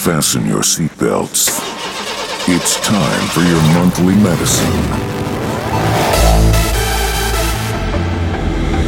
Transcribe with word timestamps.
Fasten 0.00 0.46
your 0.46 0.62
seatbelts. 0.62 1.60
It's 2.48 2.80
time 2.80 3.28
for 3.28 3.42
your 3.42 3.60
monthly 3.74 4.14
medicine. 4.14 4.80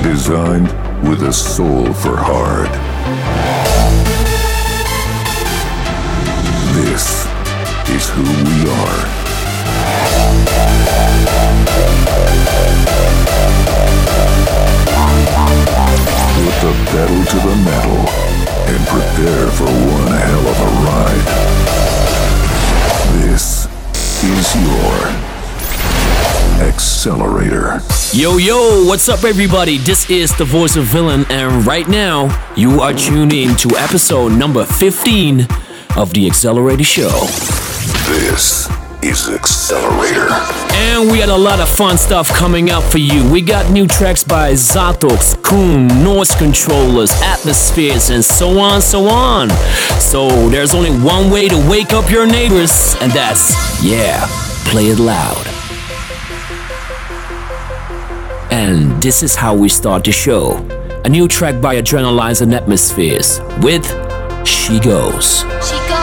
Designed 0.02 0.72
with 1.06 1.22
a 1.24 1.32
soul 1.34 1.92
for 1.92 2.16
hard. 2.16 2.70
This 6.76 7.26
is 7.90 8.08
who 8.08 8.22
we 8.22 8.70
are. 8.70 9.04
Put 16.38 16.54
the 16.62 16.72
pedal 16.90 17.24
to 17.26 17.36
the 17.36 17.56
metal 17.66 18.41
and 18.74 18.86
prepare 18.86 19.50
for 19.50 19.64
one 19.64 20.12
hell 20.12 20.46
of 20.48 20.60
a 20.60 20.70
ride. 20.86 21.26
This 23.22 23.66
is 24.24 24.54
your 24.64 24.96
accelerator. 26.66 27.80
Yo, 28.14 28.38
yo, 28.38 28.84
what's 28.86 29.08
up, 29.10 29.24
everybody? 29.24 29.76
This 29.76 30.08
is 30.08 30.34
the 30.38 30.44
voice 30.44 30.76
of 30.76 30.84
Villain, 30.84 31.26
and 31.28 31.66
right 31.66 31.86
now, 31.86 32.30
you 32.56 32.80
are 32.80 32.94
tuned 32.94 33.32
in 33.34 33.56
to 33.56 33.76
episode 33.76 34.32
number 34.32 34.64
15 34.64 35.40
of 35.96 36.14
the 36.14 36.28
XXlerator 36.28 36.86
Show. 36.86 37.10
This 38.08 38.68
is 39.02 39.28
XXlerator. 39.28 40.21
And 40.84 41.12
we 41.12 41.18
got 41.18 41.28
a 41.28 41.36
lot 41.36 41.60
of 41.60 41.68
fun 41.68 41.96
stuff 41.96 42.28
coming 42.28 42.70
up 42.70 42.82
for 42.82 42.98
you. 42.98 43.30
We 43.30 43.40
got 43.40 43.70
new 43.70 43.86
tracks 43.86 44.24
by 44.24 44.52
Zatox, 44.54 45.36
Coone, 45.36 45.86
Noise 46.02 46.34
Controllers, 46.34 47.12
Atmozfears, 47.22 48.12
and 48.12 48.24
so 48.24 48.58
on, 48.58 48.82
so 48.82 49.06
on. 49.06 49.48
So 50.00 50.48
there's 50.48 50.74
only 50.74 50.90
one 50.90 51.30
way 51.30 51.48
to 51.48 51.56
wake 51.70 51.92
up 51.92 52.10
your 52.10 52.26
neighbors, 52.26 52.96
and 53.00 53.12
that's, 53.12 53.54
yeah, 53.82 54.26
play 54.66 54.86
it 54.86 54.98
loud. 54.98 55.46
And 58.50 59.00
this 59.00 59.22
is 59.22 59.36
how 59.36 59.54
we 59.54 59.68
start 59.68 60.02
the 60.02 60.12
show. 60.12 60.56
A 61.04 61.08
new 61.08 61.28
track 61.28 61.60
by 61.60 61.76
Adrenalize 61.76 62.42
and 62.42 62.52
Atmozfears 62.52 63.38
with 63.62 63.86
She 64.44 64.80
Goes. 64.80 65.42
She 65.64 65.78
goes 65.88 66.01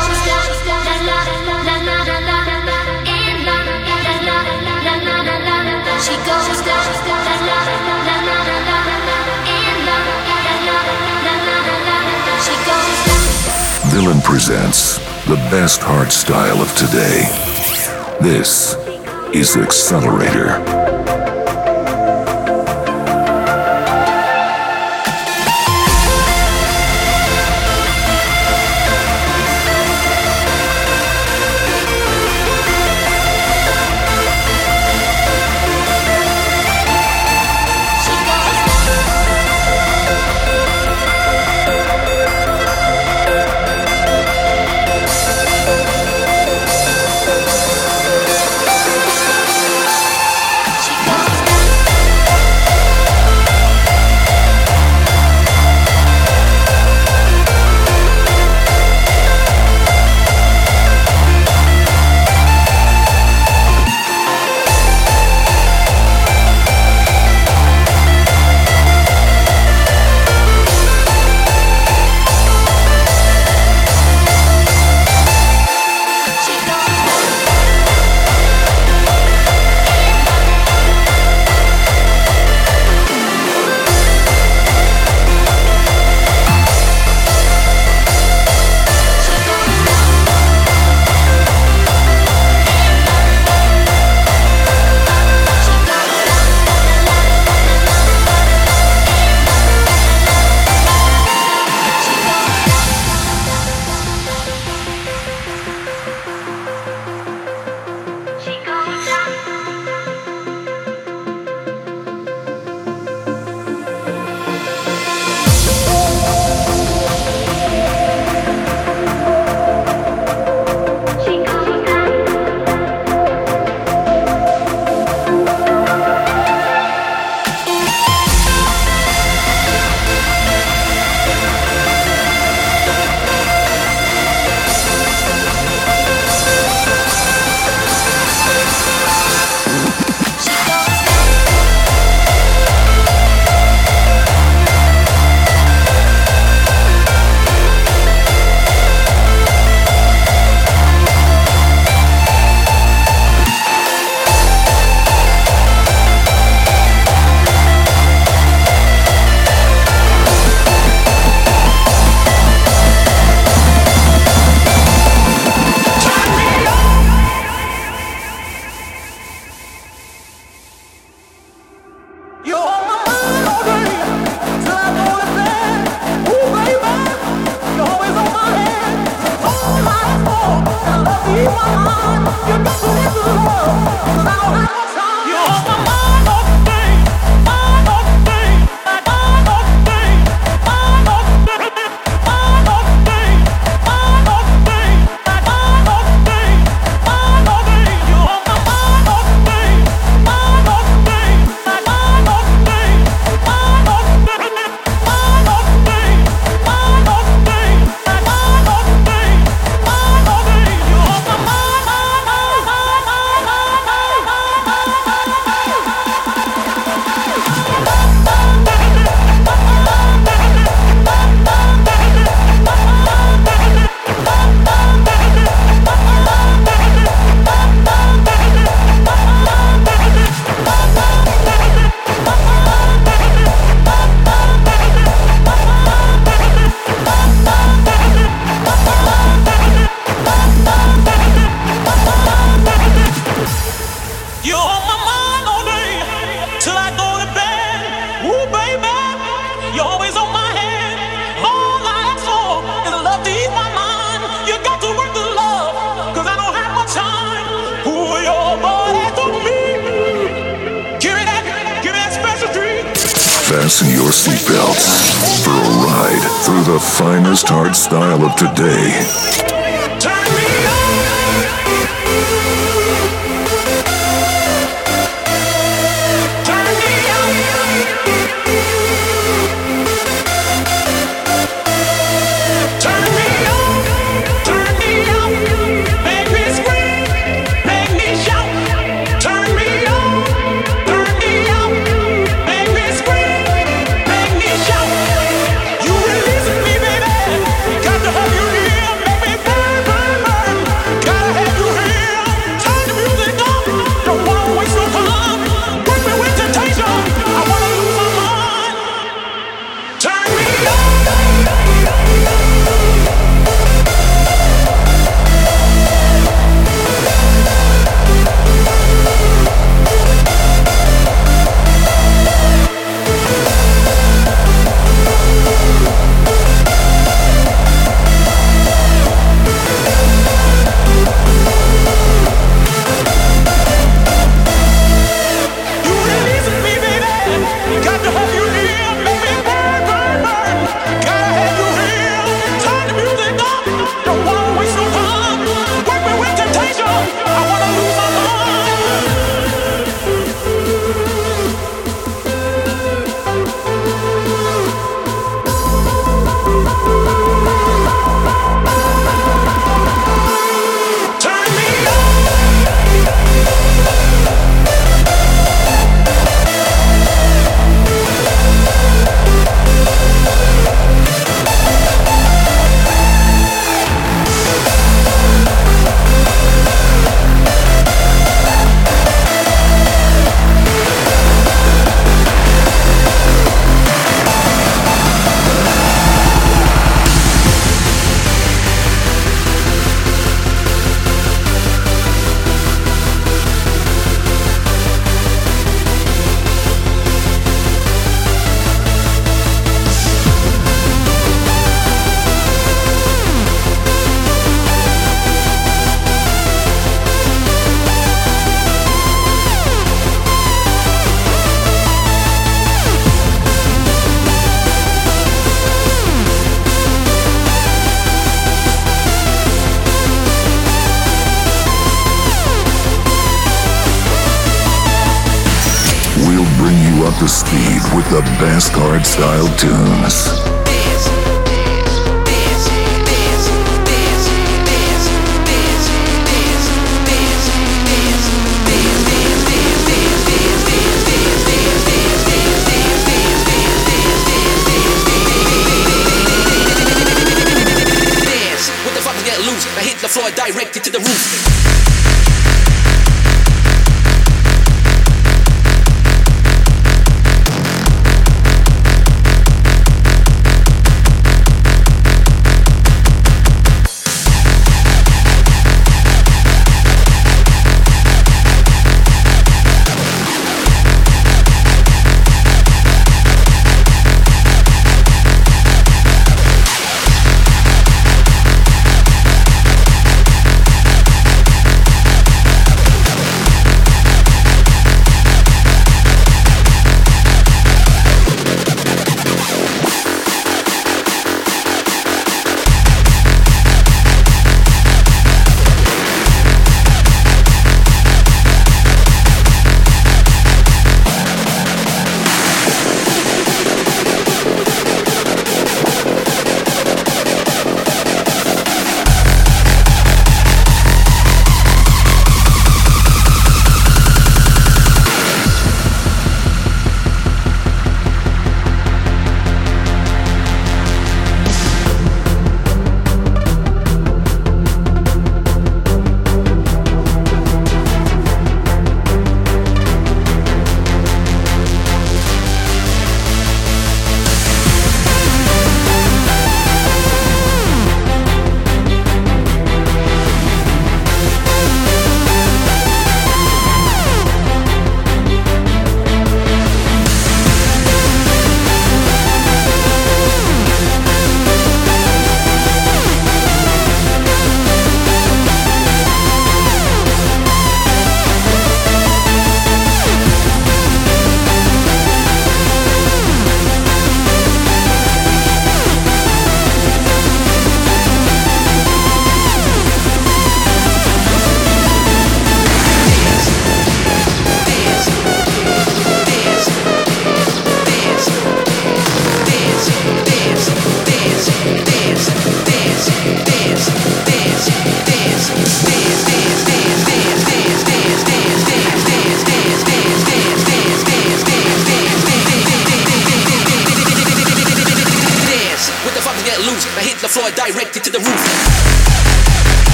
goes. 14.14 14.24
Presents 14.24 14.98
the 15.26 15.36
best 15.52 15.82
hard 15.82 16.12
style 16.12 16.62
of 16.62 16.74
today. 16.76 17.26
This 18.22 18.76
is 19.34 19.56
XXlerator. 19.56 20.99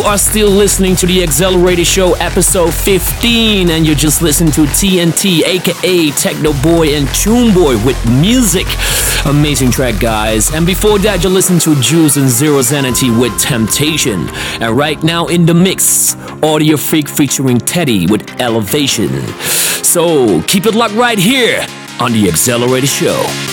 You 0.00 0.06
are 0.06 0.16
still 0.16 0.48
listening 0.48 0.96
to 0.96 1.06
the 1.06 1.18
XXlerator 1.18 1.84
Show 1.84 2.14
episode 2.14 2.72
15, 2.72 3.68
and 3.68 3.86
you 3.86 3.94
just 3.94 4.22
listened 4.22 4.54
to 4.54 4.62
TNT, 4.62 5.42
aka 5.42 6.08
Technoboy 6.12 6.96
and 6.96 7.06
Tuneboy 7.08 7.84
with 7.84 8.02
Musick. 8.06 8.66
Amazing 9.26 9.70
track, 9.70 10.00
guys. 10.00 10.54
And 10.54 10.64
before 10.64 10.98
that, 11.00 11.22
you 11.22 11.28
listened 11.28 11.60
to 11.62 11.78
Juized 11.82 12.16
and 12.16 12.30
Zero 12.30 12.62
Sanity 12.62 13.10
with 13.10 13.38
Temptation. 13.38 14.30
And 14.62 14.74
right 14.74 15.02
now 15.02 15.26
in 15.26 15.44
the 15.44 15.52
mix, 15.52 16.14
Audiofreq 16.14 17.06
featuring 17.06 17.58
Teddy 17.58 18.06
with 18.06 18.40
Elevation. 18.40 19.10
So 19.84 20.40
keep 20.44 20.64
it 20.64 20.74
locked 20.74 20.94
right 20.94 21.18
here 21.18 21.60
on 22.00 22.12
the 22.12 22.24
XXlerator 22.24 22.88
Show. 22.88 23.49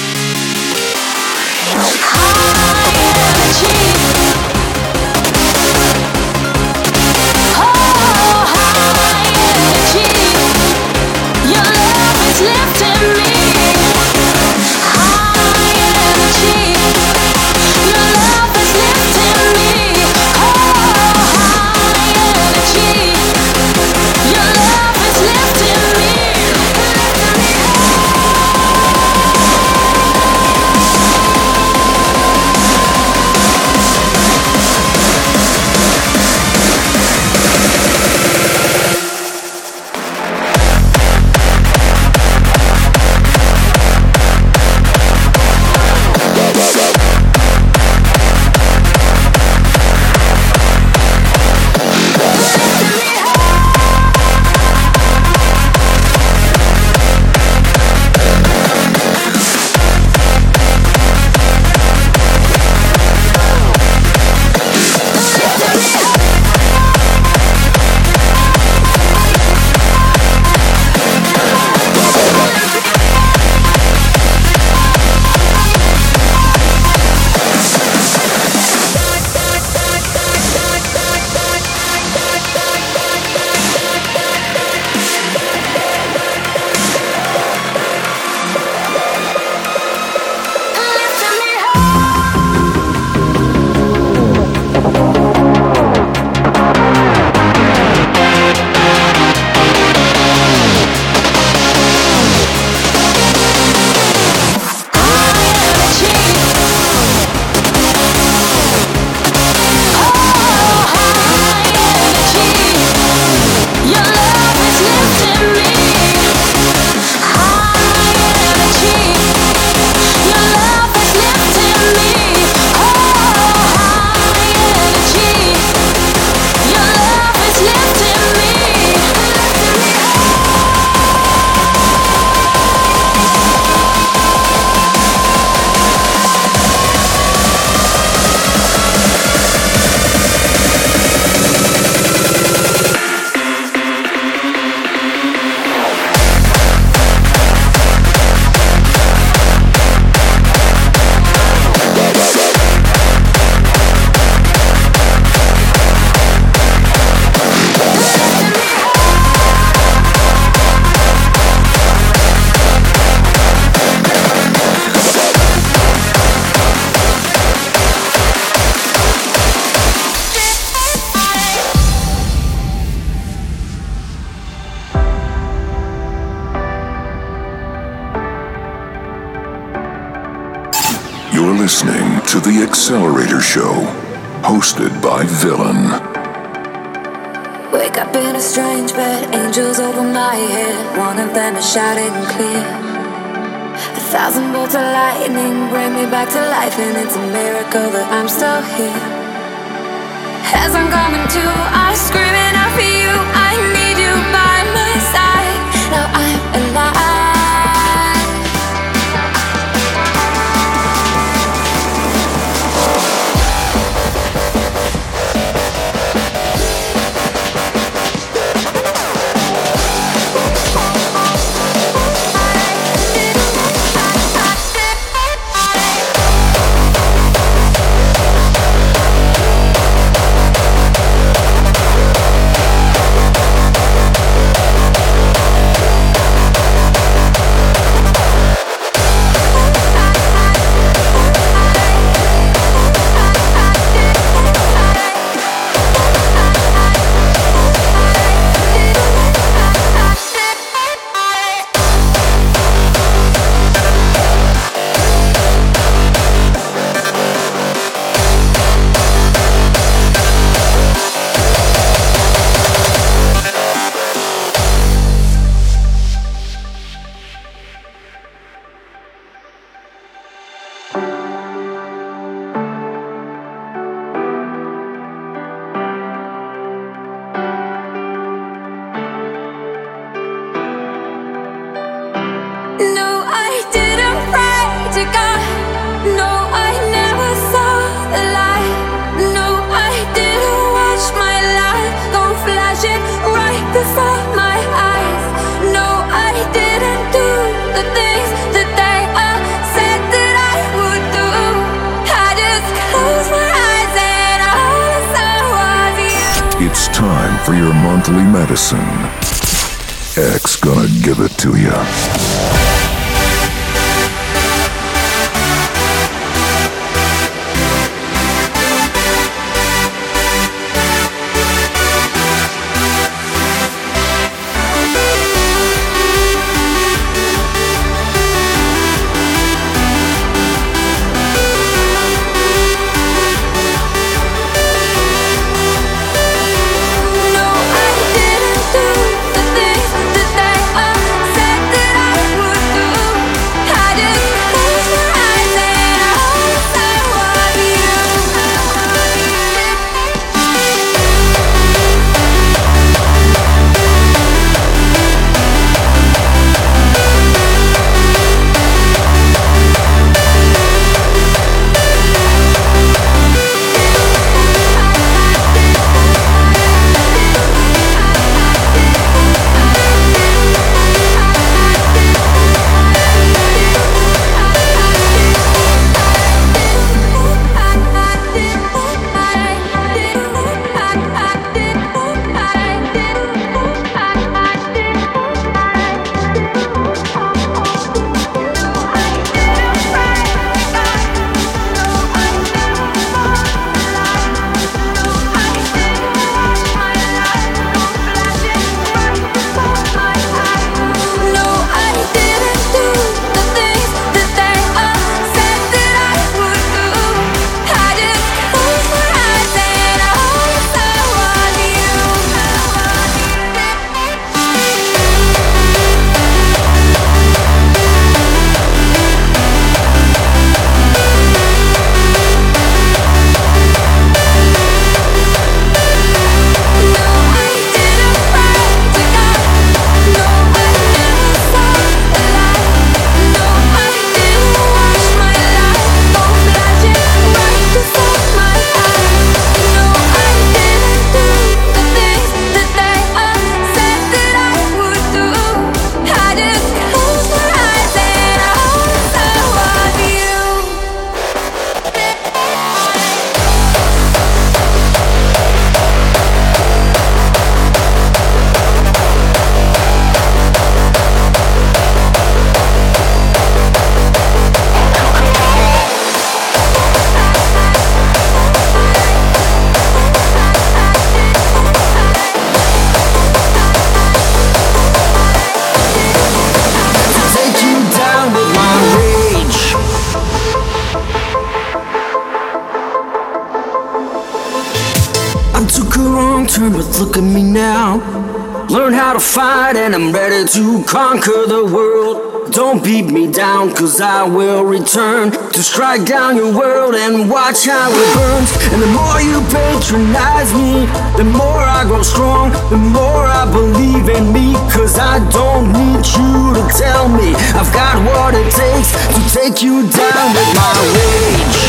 Conquer 490.87 491.45
the 491.45 491.65
world. 491.65 492.51
Don't 492.53 492.81
beat 492.81 493.11
me 493.11 493.29
down, 493.29 493.75
cause 493.75 493.99
I 493.99 494.23
will 494.23 494.63
return 494.63 495.31
to 495.31 495.61
strike 495.61 496.05
down 496.05 496.37
your 496.37 496.57
world 496.57 496.95
and 496.95 497.29
watch 497.29 497.65
how 497.65 497.91
it 497.91 498.15
burns. 498.15 498.49
And 498.71 498.81
the 498.81 498.87
more 498.87 499.19
you 499.21 499.41
patronize 499.51 500.53
me, 500.53 500.87
the 501.19 501.25
more 501.25 501.59
I 501.59 501.83
grow 501.83 502.01
strong, 502.01 502.51
the 502.71 502.77
more 502.77 503.25
I 503.27 503.45
believe 503.51 504.07
in 504.07 504.31
me. 504.31 504.53
Cause 504.71 504.97
I 504.97 505.19
don't 505.29 505.73
need 505.73 506.07
you 506.07 506.53
to 506.55 506.63
tell 506.73 507.09
me 507.09 507.35
I've 507.53 507.71
got 507.73 507.99
what 508.07 508.33
it 508.33 508.49
takes 508.49 508.91
to 509.13 509.21
take 509.37 509.61
you 509.61 509.83
down 509.91 510.33
with 510.33 510.55
my 510.55 510.71
rage. 510.95 511.67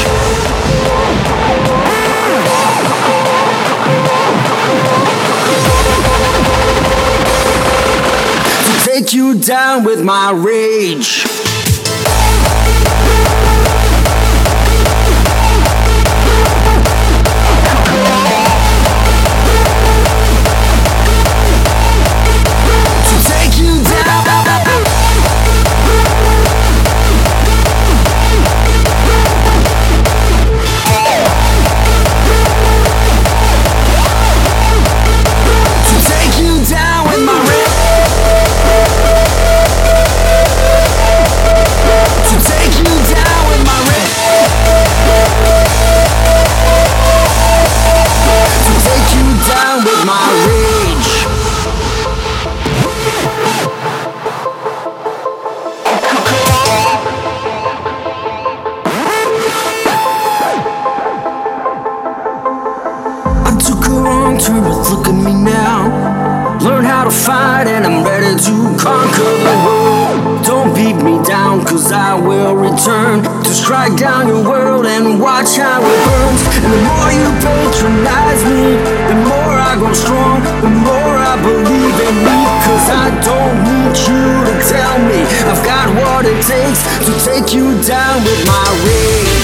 Take 8.99 9.13
you 9.13 9.39
down 9.39 9.85
with 9.85 10.05
my 10.05 10.33
rage. 10.33 11.38
The 77.99 79.15
more 79.27 79.57
I 79.59 79.75
grow 79.79 79.93
strong, 79.93 80.43
the 80.63 80.71
more 80.71 81.17
I 81.17 81.35
believe 81.43 81.97
in 82.09 82.17
me. 82.27 82.39
Cause 82.67 82.87
I 82.91 83.09
don't 83.25 83.57
need 83.67 83.97
you 84.07 84.25
to 84.49 84.55
tell 84.71 84.99
me. 85.09 85.21
I've 85.51 85.65
got 85.65 85.89
what 85.97 86.25
it 86.27 86.41
takes 86.45 86.83
to 87.07 87.13
take 87.25 87.55
you 87.55 87.81
down 87.83 88.23
with 88.23 88.47
my 88.47 88.67
rage. 88.87 89.38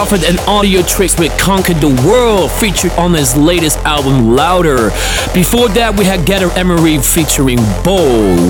Prophet 0.00 0.26
and 0.26 0.38
Audiotricz 0.38 1.20
with 1.20 1.38
Conquer 1.38 1.74
the 1.74 1.88
World 2.08 2.50
featured 2.50 2.90
on 2.92 3.12
his 3.12 3.36
latest 3.36 3.76
album 3.80 4.34
Louder. 4.34 4.88
Before 5.34 5.68
that, 5.68 5.94
we 5.94 6.06
had 6.06 6.24
Gareth 6.24 6.56
Emery 6.56 6.96
featuring 6.96 7.58
Bo 7.84 8.00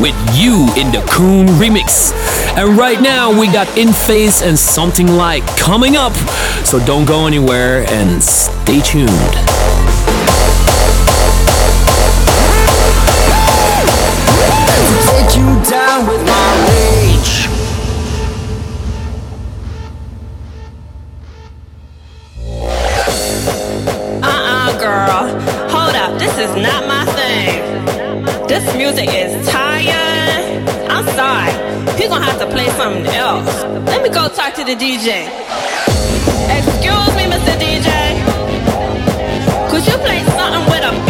with 0.01 0.15
You 0.33 0.71
in 0.79 0.93
the 0.93 1.05
Coone 1.11 1.49
remix. 1.59 2.13
And 2.57 2.79
right 2.79 3.01
now, 3.01 3.37
we 3.37 3.49
got 3.49 3.67
In-Phase 3.77 4.43
and 4.43 4.57
Something 4.57 5.09
Like 5.09 5.45
coming 5.57 5.97
up. 5.97 6.15
So 6.65 6.79
don't 6.87 7.05
go 7.05 7.27
anywhere 7.27 7.85
and 7.89 8.23
stay 8.23 8.81
tuned. 8.81 9.50
This 28.61 28.77
music 28.77 29.09
is 29.09 29.49
tired. 29.49 30.69
I'm 30.91 31.07
sorry. 31.17 31.51
He's 31.97 32.11
gonna 32.11 32.27
have 32.27 32.39
to 32.41 32.47
play 32.47 32.69
something 32.77 33.07
else. 33.07 33.65
Let 33.89 34.03
me 34.03 34.11
go 34.11 34.29
talk 34.29 34.53
to 34.57 34.65
the 34.65 34.77
DJ. 34.77 35.25
Excuse 36.59 37.13
me, 37.17 37.25
Mr. 37.25 37.57
DJ. 37.57 37.89
Could 39.71 39.87
you 39.87 39.97
play 40.05 40.21
something 40.37 40.65
with 40.71 40.85
a 40.85 41.10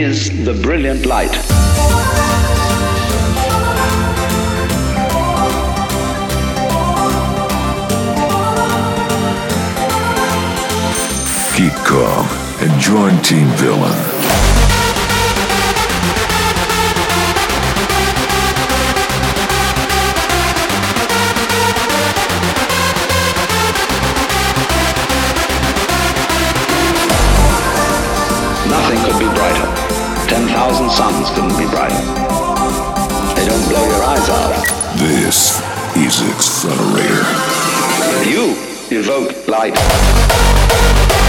is 0.00 0.44
the 0.44 0.54
brilliant 0.54 1.06
light. 1.06 1.32
Keep 11.56 11.74
calm 11.84 12.26
and 12.60 12.80
join 12.80 13.20
Team 13.22 13.46
Villain. 13.56 14.21
thousand 30.88 31.12
suns 31.14 31.30
couldn't 31.30 31.58
be 31.58 31.66
bright. 31.70 31.92
They 33.36 33.46
don't 33.46 33.68
blow 33.68 33.84
your 33.84 34.02
eyes 34.02 34.28
out. 34.28 34.66
This 34.98 35.60
is 35.96 36.20
XXlerator. 36.20 37.26
You 38.28 38.56
evoke 38.98 39.48
light. 39.48 41.21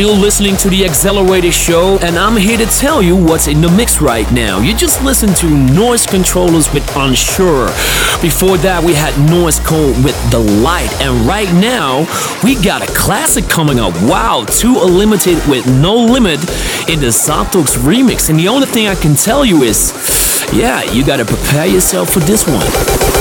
Still 0.00 0.16
listening 0.16 0.56
to 0.56 0.70
the 0.70 0.80
XXlerator 0.80 1.52
Show, 1.52 1.98
and 1.98 2.16
I'm 2.16 2.34
here 2.34 2.56
to 2.56 2.64
tell 2.64 3.02
you 3.02 3.14
what's 3.14 3.48
in 3.48 3.60
the 3.60 3.68
mix 3.68 4.00
right 4.00 4.24
now. 4.32 4.58
You 4.58 4.74
just 4.74 5.04
listened 5.04 5.36
to 5.36 5.46
Noisecontrollers 5.46 6.72
with 6.72 6.90
Unsure. 6.96 7.66
Before 8.22 8.56
that, 8.64 8.82
we 8.82 8.94
had 8.94 9.12
Noisecult 9.28 10.02
with 10.02 10.16
The 10.30 10.38
Light, 10.38 10.90
and 11.02 11.26
right 11.26 11.52
now, 11.52 12.08
we 12.42 12.54
got 12.54 12.80
a 12.80 12.90
classic 12.94 13.46
coming 13.50 13.78
up. 13.78 13.92
Wow, 14.04 14.46
2 14.48 14.80
Unlimited 14.80 15.36
with 15.46 15.66
No 15.66 15.96
Limit 15.96 16.40
in 16.88 17.00
the 17.00 17.12
Zatox 17.12 17.76
remix. 17.76 18.30
And 18.30 18.38
the 18.38 18.48
only 18.48 18.68
thing 18.68 18.88
I 18.88 18.94
can 18.94 19.14
tell 19.14 19.44
you 19.44 19.64
is, 19.64 19.92
yeah, 20.50 20.82
you 20.94 21.04
gotta 21.04 21.26
prepare 21.26 21.66
yourself 21.66 22.08
for 22.08 22.20
this 22.20 22.46
one. 22.48 23.19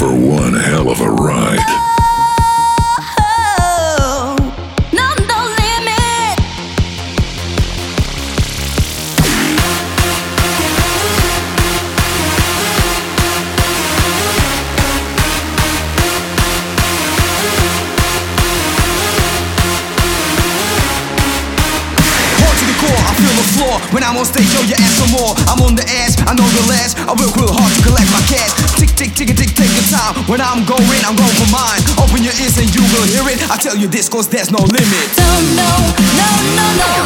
for 0.00 0.14
one 0.14 0.54
hell 0.54 0.88
of 0.88 0.98
a 1.02 1.09
cause 34.10 34.28
there's 34.28 34.50
no 34.50 34.58
limit. 34.58 35.08
No, 35.16 35.40
no, 35.56 35.70
no, 36.18 36.28
no, 36.56 36.66
no, 36.76 36.99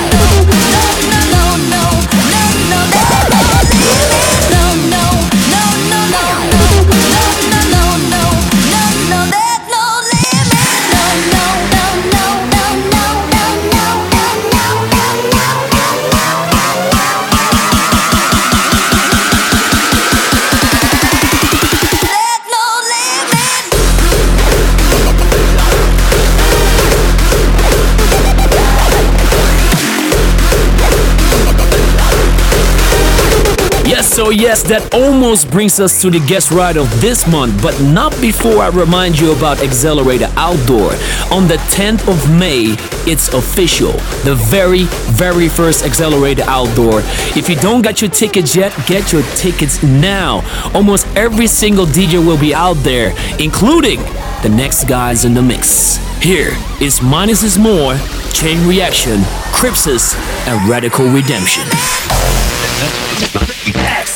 So, 34.14 34.30
yes, 34.30 34.62
that 34.68 34.94
almost 34.94 35.50
brings 35.50 35.80
us 35.80 36.00
to 36.02 36.08
the 36.08 36.20
guest 36.20 36.52
ride 36.52 36.76
of 36.76 36.88
this 37.00 37.26
month, 37.26 37.60
but 37.60 37.74
not 37.82 38.12
before 38.20 38.58
I 38.58 38.68
remind 38.68 39.18
you 39.18 39.32
about 39.32 39.58
XXlerator 39.58 40.32
Outdoor. 40.36 40.92
On 41.34 41.48
the 41.48 41.58
10th 41.74 42.06
of 42.06 42.30
May, 42.30 42.76
it's 43.10 43.34
official. 43.34 43.90
The 44.22 44.36
very, 44.48 44.84
very 45.18 45.48
first 45.48 45.84
XXlerator 45.84 46.46
Outdoor. 46.46 47.00
If 47.36 47.48
you 47.48 47.56
don't 47.56 47.82
got 47.82 48.00
your 48.00 48.08
tickets 48.08 48.54
yet, 48.54 48.72
get 48.86 49.12
your 49.12 49.24
tickets 49.34 49.82
now. 49.82 50.42
Almost 50.74 51.08
every 51.16 51.48
single 51.48 51.84
DJ 51.84 52.24
will 52.24 52.38
be 52.38 52.54
out 52.54 52.76
there, 52.84 53.12
including 53.40 53.98
the 54.44 54.48
next 54.48 54.84
guys 54.84 55.24
in 55.24 55.34
the 55.34 55.42
mix. 55.42 55.96
Here 56.22 56.52
is 56.80 57.02
Minus 57.02 57.42
is 57.42 57.58
More, 57.58 57.96
Chain 58.32 58.64
Reaction, 58.68 59.22
Crypsis, 59.50 60.14
and 60.46 60.70
Radical 60.70 61.06
Redemption. 61.06 61.64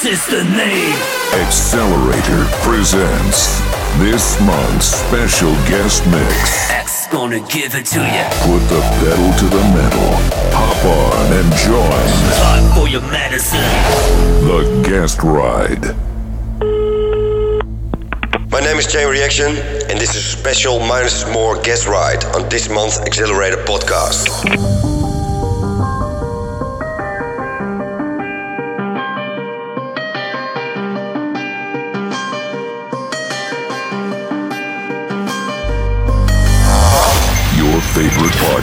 X 0.09 0.27
is 0.27 0.27
the 0.27 0.45
name. 0.57 0.95
XXlerator 1.45 2.47
presents 2.63 3.61
this 3.99 4.41
month's 4.41 4.87
special 4.87 5.53
guest 5.69 6.07
mix. 6.07 6.71
X 6.71 7.07
gonna 7.09 7.41
give 7.49 7.75
it 7.75 7.85
to 7.85 8.01
you. 8.01 8.25
Put 8.41 8.63
the 8.69 8.81
pedal 9.01 9.31
to 9.37 9.45
the 9.55 9.63
metal. 9.77 10.11
Hop 10.57 10.85
on 10.85 11.33
and 11.35 11.53
join. 11.61 12.09
Time 12.41 12.75
for 12.75 12.89
your 12.89 13.03
medicine. 13.03 13.61
The 14.49 14.83
guest 14.89 15.23
ride. 15.23 15.95
My 18.51 18.61
name 18.61 18.79
is 18.79 18.91
Chain 18.91 19.09
Reaction, 19.09 19.57
and 19.91 20.01
this 20.01 20.15
is 20.17 20.25
a 20.25 20.37
special 20.39 20.81
Minus 20.81 21.23
is 21.23 21.33
More 21.35 21.61
guest 21.61 21.87
ride 21.87 22.25
on 22.35 22.49
this 22.49 22.71
month's 22.71 22.99
XXlerator 23.01 23.63
podcast. 23.67 24.78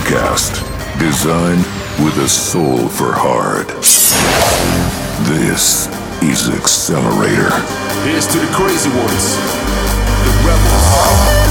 Podcast, 0.06 0.62
designed 1.00 1.66
with 2.06 2.16
a 2.20 2.30
soul 2.30 2.88
for 2.90 3.12
hard. 3.12 3.68
This 5.26 5.88
is 6.22 6.48
XXlerator. 6.48 7.50
Here's 8.06 8.28
to 8.28 8.38
the 8.38 8.54
crazy 8.54 8.90
ones, 8.90 9.36
the 10.24 10.32
rebels. 10.46 11.45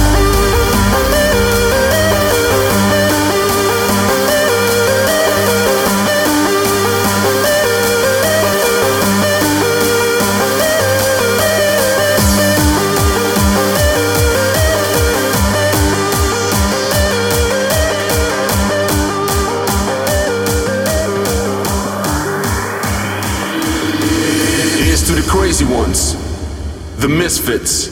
the 27.05 27.11
misfits, 27.11 27.89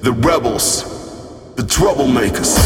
the 0.00 0.10
rebels, 0.10 0.82
the 1.56 1.62
troublemakers. 1.62 2.56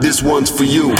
This 0.00 0.20
one's 0.20 0.50
for 0.50 0.64
you. 0.64 0.96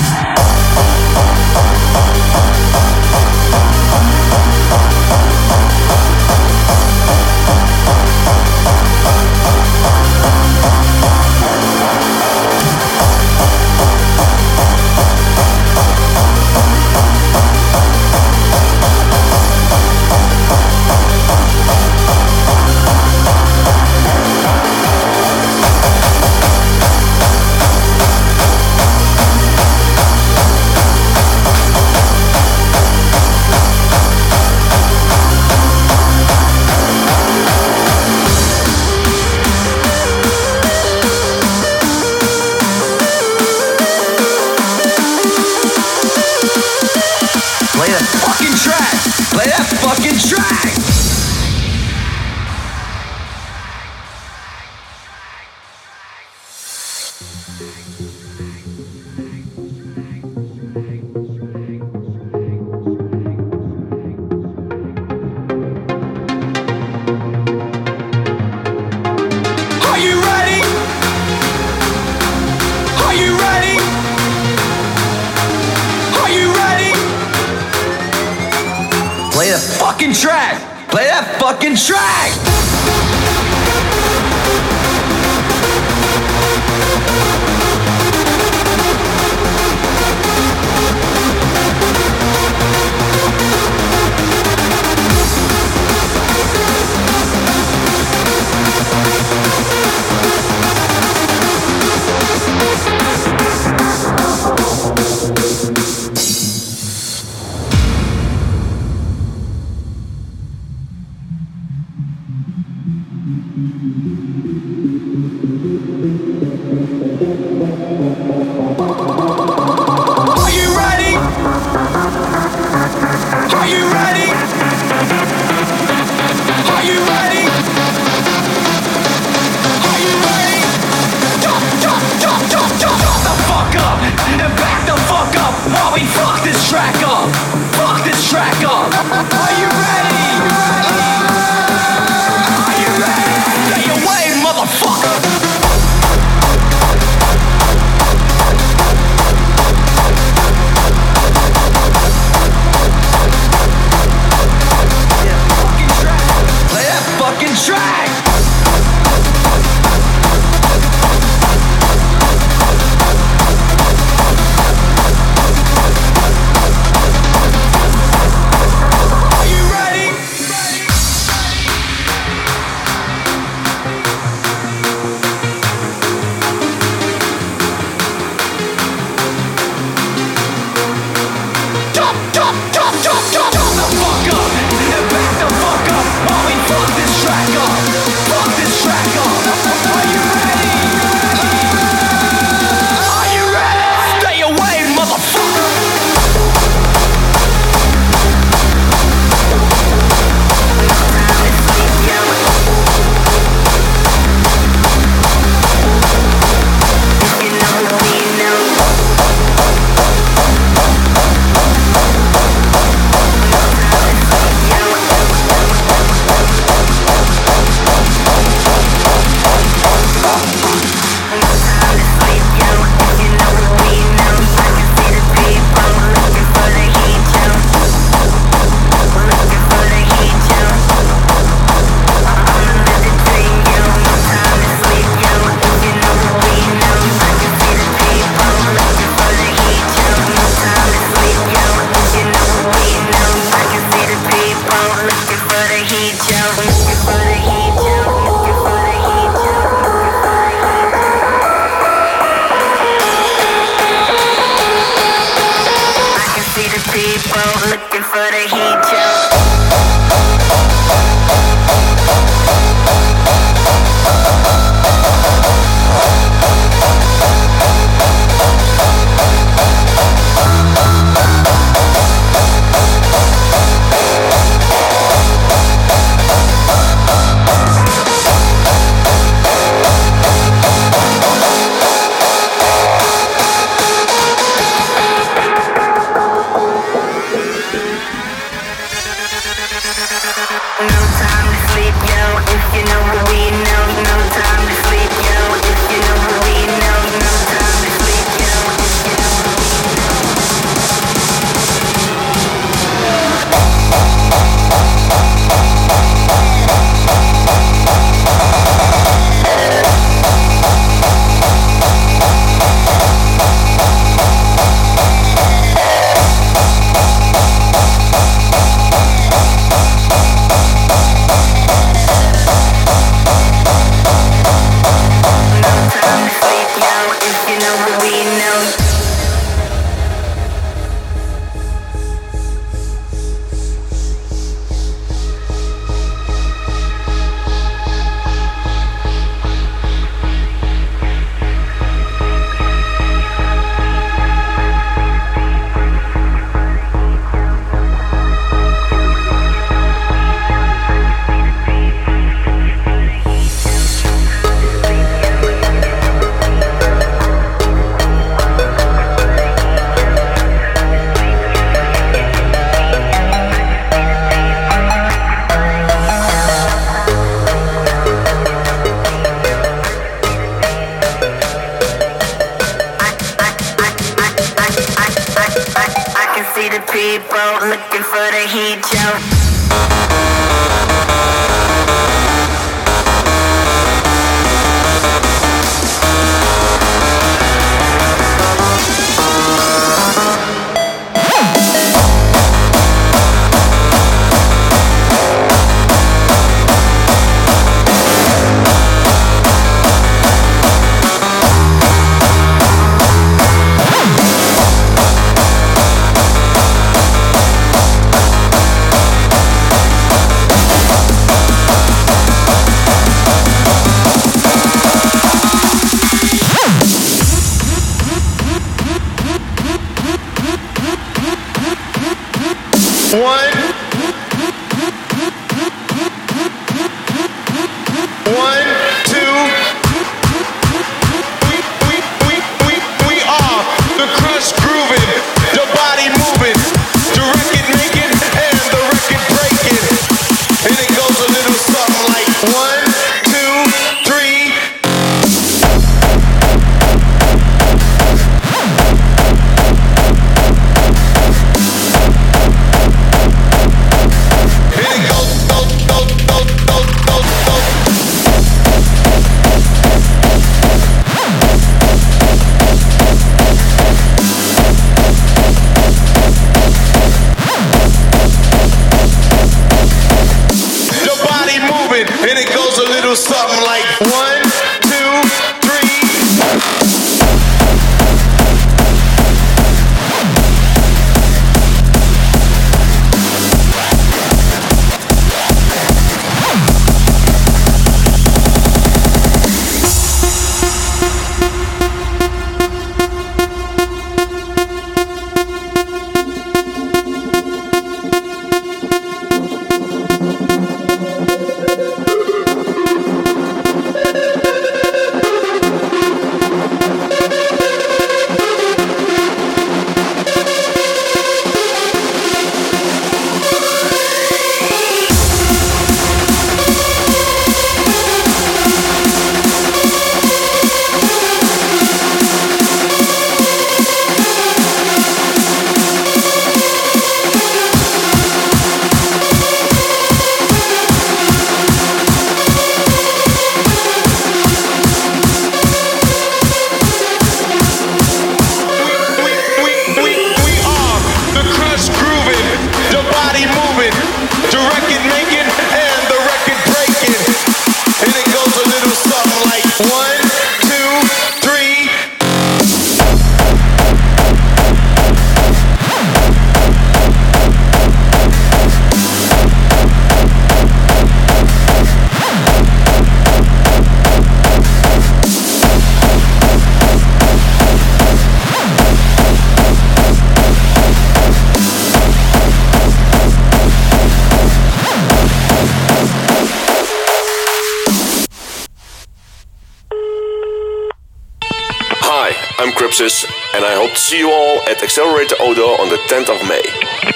And 582.92 583.64
I 583.64 583.74
hope 583.74 583.92
to 583.92 583.98
see 583.98 584.18
you 584.18 584.30
all 584.30 584.60
at 584.68 584.76
XXlerator 584.76 585.40
Outdoor 585.40 585.80
on 585.80 585.88
the 585.88 585.96
10th 586.08 586.28
of 586.28 586.46
May. 586.46 587.11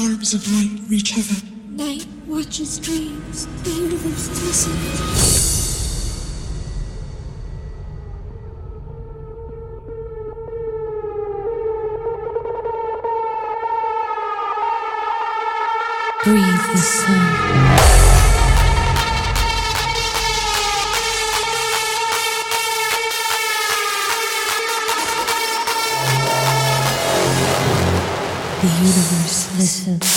Arms 0.00 0.32
of 0.32 0.50
light 0.52 0.80
reach 0.88 1.10
heaven. 1.10 1.76
Night 1.76 2.06
watches 2.26 2.78
dreams. 2.78 3.46
The 3.64 3.70
universe 3.70 4.30
listens. 4.30 5.20
Breathe 16.24 16.72
the 16.72 16.78
sun. 16.78 17.69
次。 29.70 30.09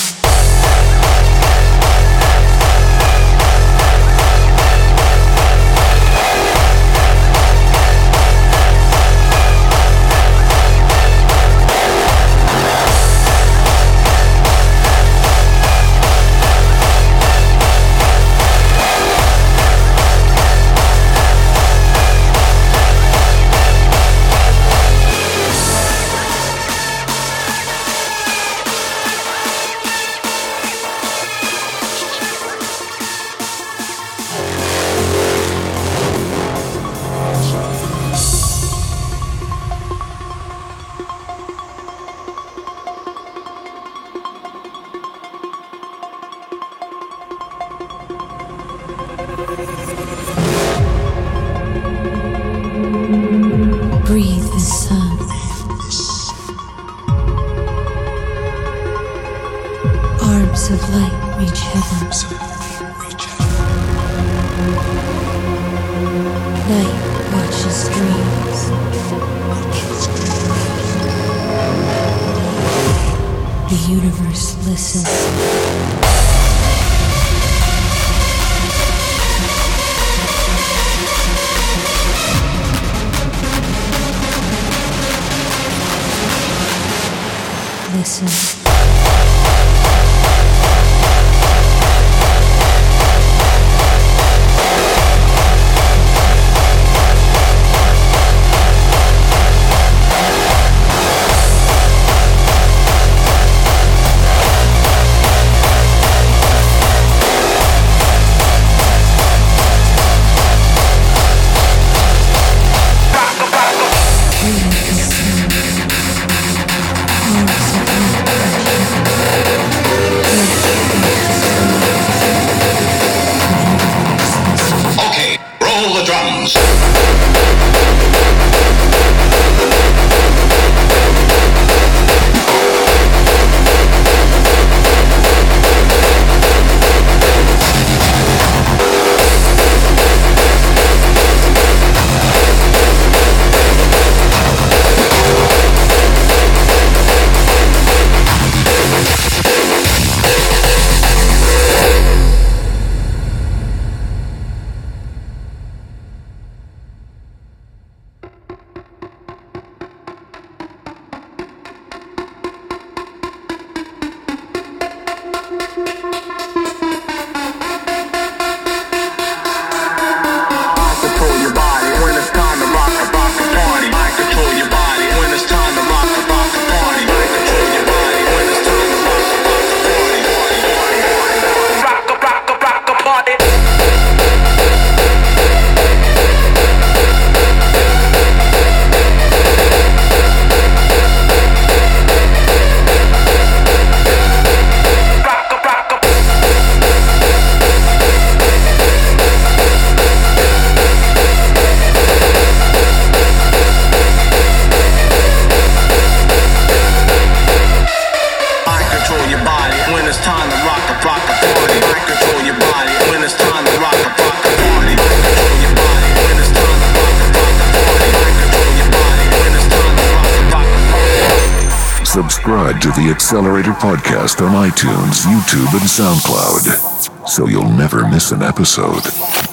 XXlerator 223.34 223.74
podcast 223.80 224.46
on 224.46 224.70
iTunes, 224.70 225.26
YouTube, 225.26 225.72
and 225.72 225.90
SoundCloud, 225.90 227.28
so 227.28 227.48
you'll 227.48 227.68
never 227.68 228.08
miss 228.08 228.32
an 228.32 228.44
episode. 228.44 229.53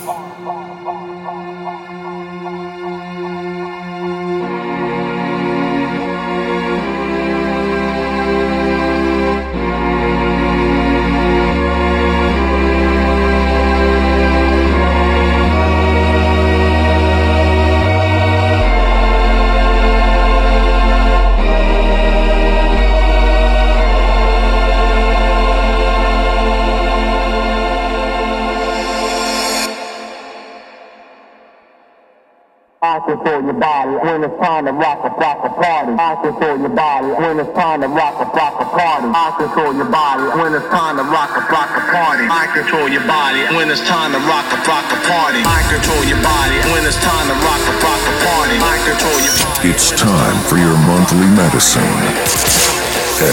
Control 42.60 42.90
your 42.90 43.06
body 43.06 43.40
when 43.56 43.70
it's 43.70 43.80
time 43.88 44.12
to 44.12 44.18
rock 44.28 44.44
a 44.52 44.56
rock 44.68 44.84
a 44.92 44.98
party. 45.08 45.40
I 45.48 45.64
control 45.72 46.04
your 46.04 46.20
body 46.20 46.60
when 46.72 46.84
it's 46.84 47.00
time 47.00 47.26
to 47.28 47.36
rock 47.40 47.62
a 47.64 47.74
rock 47.80 48.02
a 48.04 48.14
party. 48.20 48.56
I 48.60 48.76
control 48.84 49.18
your 49.24 49.32
body. 49.48 49.70
It's 49.70 49.90
time 49.96 50.36
for 50.44 50.58
your 50.58 50.76
monthly 50.84 51.28
medicine. 51.32 51.80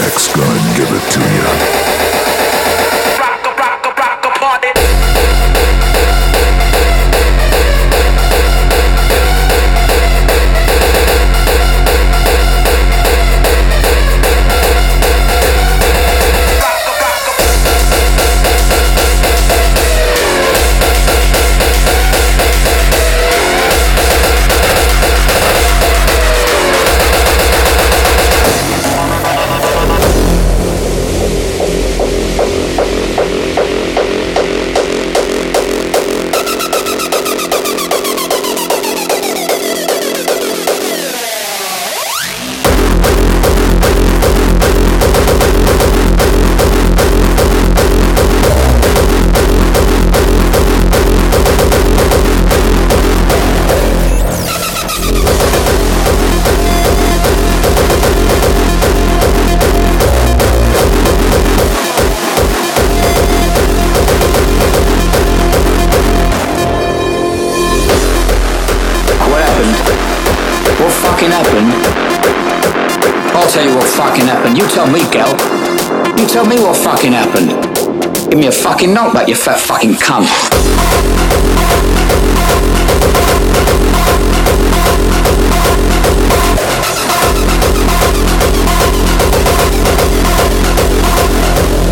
X 0.08 0.32
gonna 0.32 0.76
give 0.76 0.88
it 0.88 1.04
to 1.12 2.24
you. 2.24 2.27
Tell 73.58 73.70
you 73.70 73.76
what 73.76 73.88
fucking 73.88 74.26
happened. 74.26 74.56
You 74.56 74.68
tell 74.68 74.86
me, 74.86 75.00
gal. 75.10 75.30
You 76.16 76.28
tell 76.28 76.46
me 76.46 76.60
what 76.60 76.76
fucking 76.76 77.10
happened. 77.10 77.50
Give 78.30 78.38
me 78.38 78.46
a 78.46 78.52
fucking 78.52 78.90
knockback, 78.90 79.26
you 79.26 79.34
fat 79.34 79.58
fucking 79.58 79.94
cunt. 79.94 80.28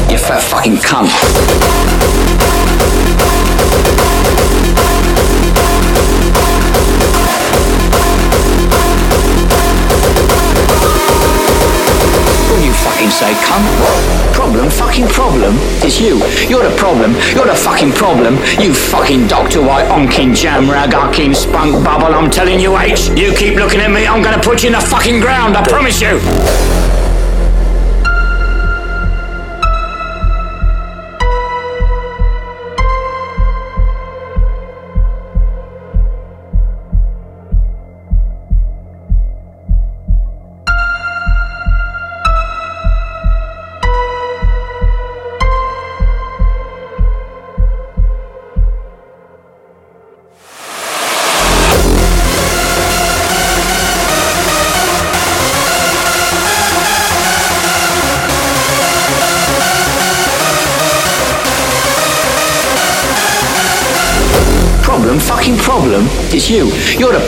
You 0.08 0.18
fat 0.18 0.42
fucking 0.42 0.76
cunt. 0.76 1.95
Say, 13.16 13.32
cunt? 13.48 13.64
Problem? 14.34 14.68
Fucking 14.68 15.08
problem? 15.08 15.56
It's 15.80 15.98
you. 15.98 16.20
You're 16.50 16.68
the 16.68 16.76
problem. 16.76 17.12
You're 17.34 17.46
the 17.46 17.54
fucking 17.56 17.92
problem. 17.92 18.34
You 18.60 18.74
fucking 18.74 19.26
Doctor 19.26 19.62
White, 19.62 19.88
onkin 19.88 20.34
jam 20.34 20.70
rag, 20.70 20.92
arkin 20.92 21.34
spunk 21.34 21.82
bubble. 21.82 22.14
I'm 22.14 22.30
telling 22.30 22.60
you, 22.60 22.76
H. 22.76 23.08
You 23.16 23.32
keep 23.32 23.56
looking 23.56 23.80
at 23.80 23.90
me, 23.90 24.06
I'm 24.06 24.22
gonna 24.22 24.42
put 24.42 24.62
you 24.62 24.68
in 24.68 24.74
the 24.74 24.80
fucking 24.80 25.20
ground. 25.20 25.56
I 25.56 25.66
promise 25.66 26.00
you. 26.02 26.20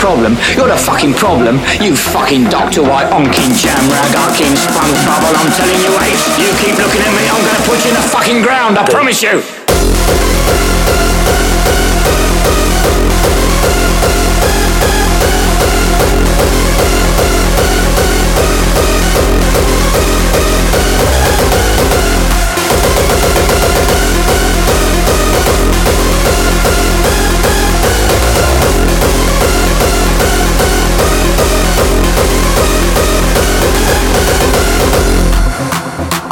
Problem. 0.09 0.41
You're 0.57 0.73
the 0.73 0.81
fucking 0.89 1.13
problem. 1.13 1.61
You 1.85 1.93
fucking 1.95 2.45
Doctor 2.49 2.81
White, 2.81 3.13
onkin 3.13 3.53
jam 3.53 3.85
rag, 3.93 4.17
arkin 4.17 4.57
spunk 4.57 4.97
bubble. 5.05 5.37
I'm 5.37 5.53
telling 5.53 5.81
you, 5.85 5.93
H. 6.01 6.25
You 6.41 6.49
keep 6.65 6.81
looking 6.81 7.05
at 7.05 7.13
me, 7.13 7.29
I'm 7.29 7.45
gonna 7.45 7.69
put 7.69 7.85
you 7.85 7.91
in 7.91 7.97
the 8.01 8.09
fucking 8.09 8.41
ground. 8.41 8.79
I 8.79 8.89
promise 8.89 9.23
you. 9.23 9.58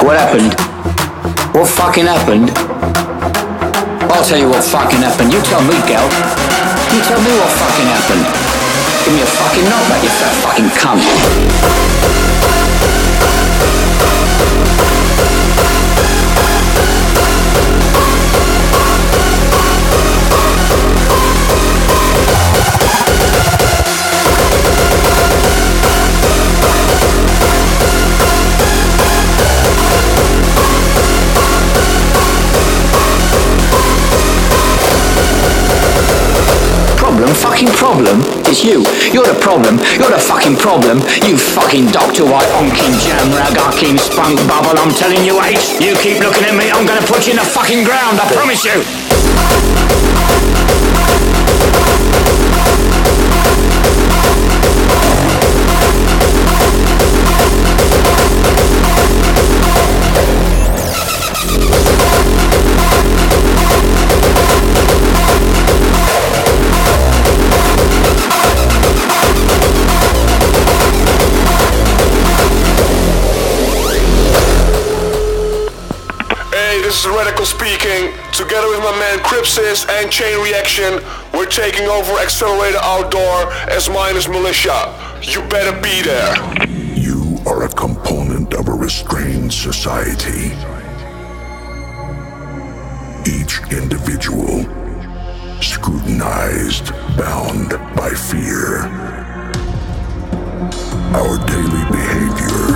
What 0.07 0.15
happened? 0.23 0.55
What 1.53 1.67
fucking 1.67 2.07
happened? 2.07 2.49
I'll 4.07 4.23
tell 4.25 4.39
you 4.39 4.49
what 4.49 4.63
fucking 4.63 5.03
happened. 5.03 5.33
You 5.33 5.43
tell 5.43 5.61
me, 5.67 5.75
gal. 5.83 6.07
You 6.95 7.03
tell 7.03 7.19
me 7.19 7.33
what 7.35 7.51
fucking 7.51 7.91
happened. 7.91 8.23
Give 9.03 9.15
me 9.15 9.23
a 9.23 9.27
fucking 9.27 9.65
knockback, 9.67 10.03
you 10.05 10.11
fat 10.15 10.35
fucking 10.47 10.71
cunt. 10.79 11.76
Problem? 37.97 38.21
It's 38.45 38.63
you. 38.63 38.85
You're 39.13 39.25
the 39.25 39.39
problem. 39.41 39.81
You're 39.97 40.13
the 40.13 40.21
fucking 40.21 40.57
problem. 40.57 40.99
You 41.25 41.39
fucking 41.39 41.87
Doctor 41.89 42.25
White, 42.25 42.49
onkin 42.61 42.93
jam 43.01 43.33
rag, 43.33 43.57
arkin 43.57 43.97
spunk 43.97 44.37
bubble. 44.47 44.77
I'm 44.77 44.93
telling 44.93 45.25
you, 45.25 45.41
H. 45.41 45.81
You 45.81 45.97
keep 45.97 46.21
looking 46.21 46.45
at 46.45 46.55
me, 46.55 46.71
I'm 46.71 46.87
gonna 46.87 47.07
put 47.07 47.27
you 47.27 47.33
in 47.33 47.39
the 47.39 47.49
fucking 47.57 47.85
ground. 47.85 48.21
I 48.21 48.31
promise 48.35 48.65
you. 48.65 49.06
XXlerator 82.27 82.81
Outdoor 82.83 83.53
as 83.71 83.89
minus 83.89 84.27
militia. 84.27 84.93
You 85.23 85.43
better 85.49 85.81
be 85.81 86.03
there. 86.03 86.35
You 86.99 87.39
are 87.47 87.63
a 87.65 87.69
component 87.69 88.53
of 88.55 88.67
a 88.67 88.73
restrained 88.73 89.53
society. 89.53 90.51
Each 93.31 93.61
individual 93.71 94.67
scrutinized, 95.63 96.91
bound 97.17 97.71
by 97.95 98.11
fear. 98.11 98.91
Our 101.15 101.39
daily 101.47 101.85
behavior 101.95 102.75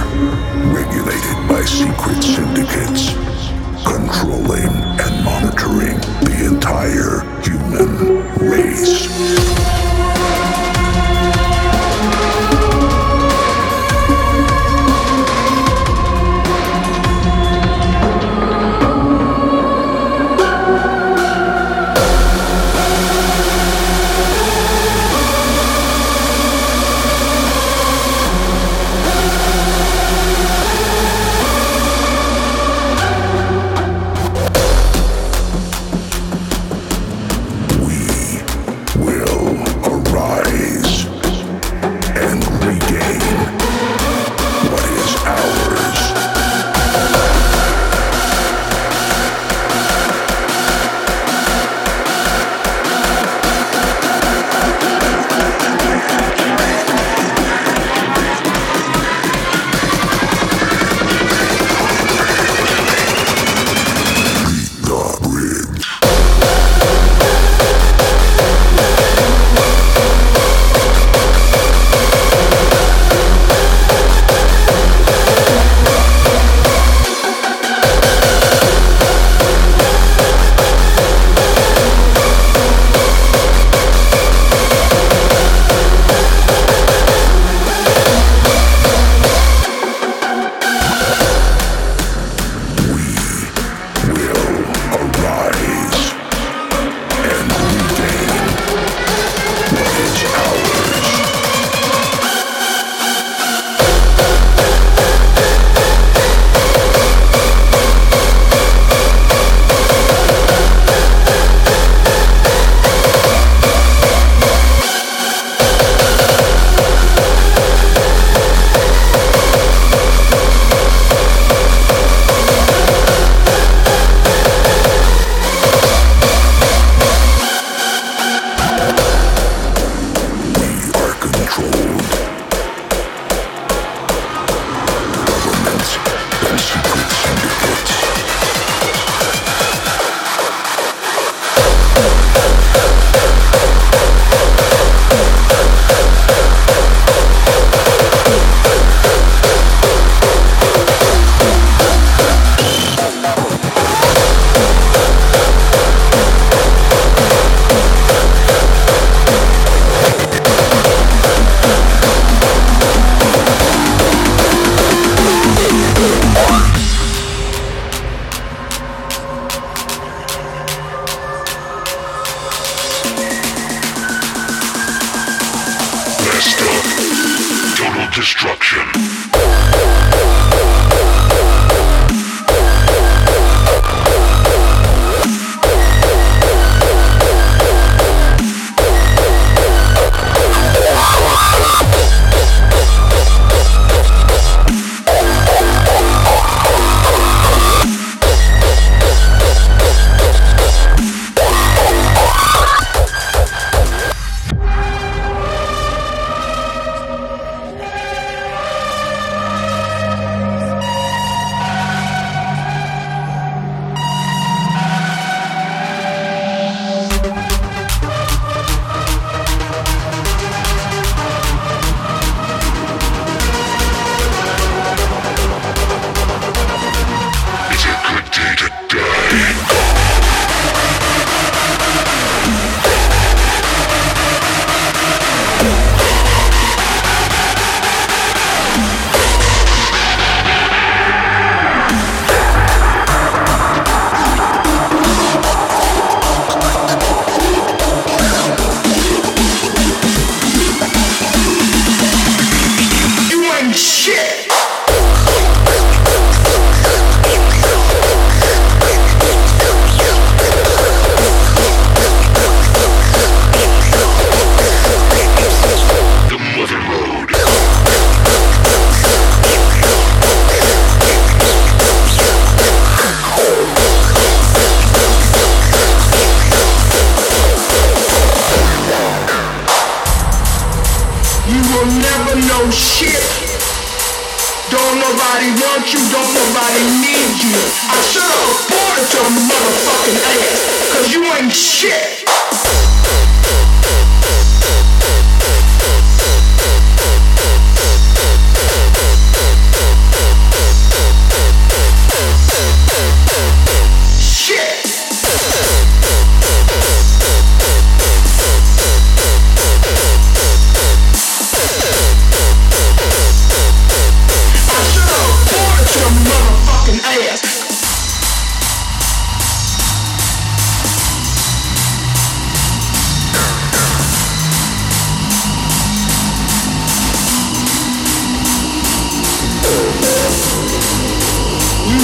regulated 0.71 1.39
by 1.49 1.65
secret 1.67 2.23
syndicates, 2.23 3.15
controlling 3.91 4.71
and 5.01 5.25
monitoring 5.25 5.99
the 6.23 6.47
entire 6.47 7.23
human 7.43 8.23
race. 8.39 9.80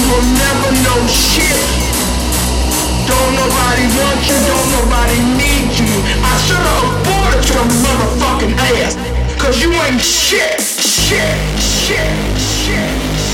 will 0.09 0.25
never 0.39 0.69
know 0.83 0.99
shit. 1.07 1.59
Don't 3.07 3.33
nobody 3.35 3.85
want 3.99 4.19
you, 4.27 4.37
don't 4.47 4.69
nobody 4.79 5.19
need 5.35 5.71
you. 5.79 5.91
I 6.23 6.33
should've 6.45 6.83
aborted 6.91 7.43
your 7.51 7.65
motherfucking 7.83 8.55
ass. 8.79 8.95
Cause 9.41 9.61
you 9.61 9.71
ain't 9.71 10.01
shit, 10.01 10.59
shit, 10.59 11.37
shit, 11.59 12.37
shit. 12.39 13.26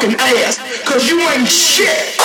fucking 0.00 0.16
ass, 0.18 0.58
cause 0.84 1.08
you 1.08 1.20
ain't 1.20 1.48
shit. 1.48 2.19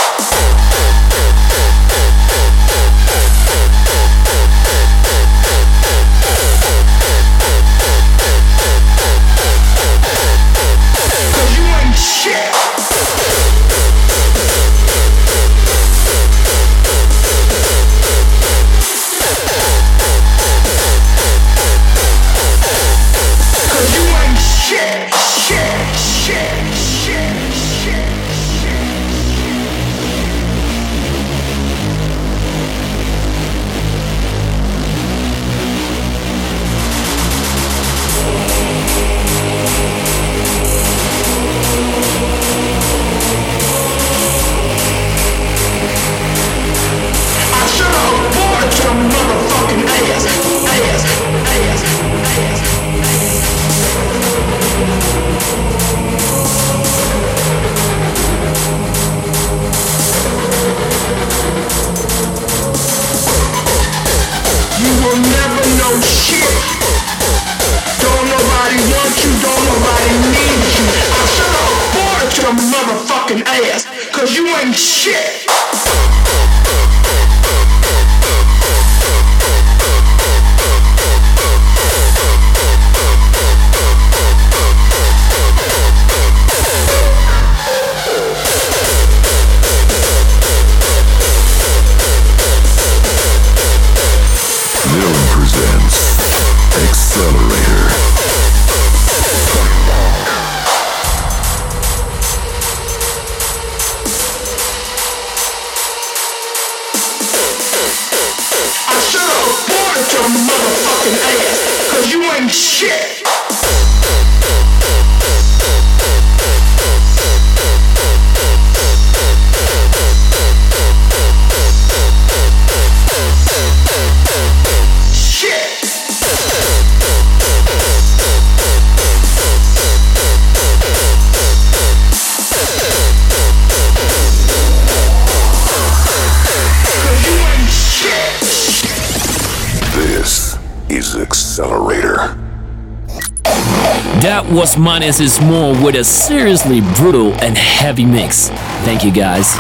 Was 144.52 144.78
minus 144.78 145.20
is 145.20 145.42
more 145.42 145.74
with 145.84 145.96
a 145.96 146.04
seriously 146.04 146.80
brutal 146.96 147.34
and 147.42 147.58
heavy 147.58 148.06
mix. 148.06 148.50
Thank 148.86 149.04
you 149.04 149.12
guys. 149.12 149.56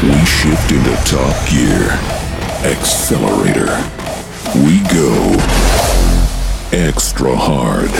We 0.00 0.24
shift 0.24 0.70
into 0.70 0.94
top 1.04 1.34
gear. 1.50 1.88
XXlerator. 2.62 3.74
We 4.64 4.78
go 4.94 5.36
extra 6.72 7.34
hard. 7.34 7.90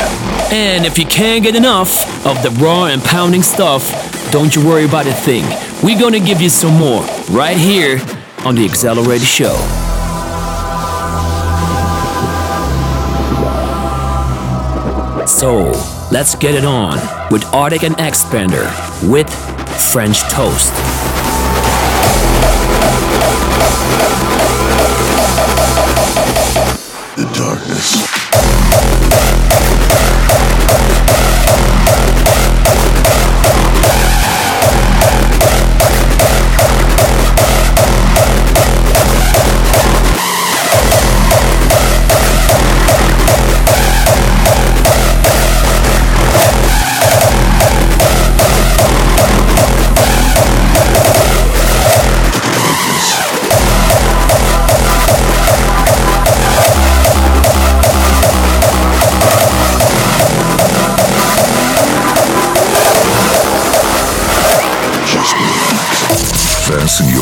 And 0.53 0.87
if 0.87 0.97
you 0.97 1.07
can't 1.07 1.43
get 1.43 1.57
enough 1.57 2.25
of 2.25 2.41
the 2.45 2.51
raw 2.63 2.87
and 2.87 3.03
pounding 3.03 3.43
stuff, 3.43 4.31
don't 4.31 4.55
you 4.55 4.65
worry 4.65 4.85
about 4.85 5.09
a 5.09 5.13
thing. 5.13 5.45
We're 5.83 6.01
gonna 6.01 6.21
give 6.21 6.41
you 6.41 6.51
some 6.51 6.79
more 6.79 7.03
right 7.31 7.57
here 7.57 8.01
on 8.45 8.55
the 8.55 8.65
XXlerator 8.65 9.27
Show. 9.27 9.96
So 15.37 15.71
let's 16.11 16.35
get 16.35 16.55
it 16.55 16.65
on 16.65 16.99
with 17.31 17.45
Artic 17.53 17.83
and 17.83 17.95
X-Pander 18.01 18.73
with 19.03 19.29
French 19.93 20.23
Toast. 20.31 20.73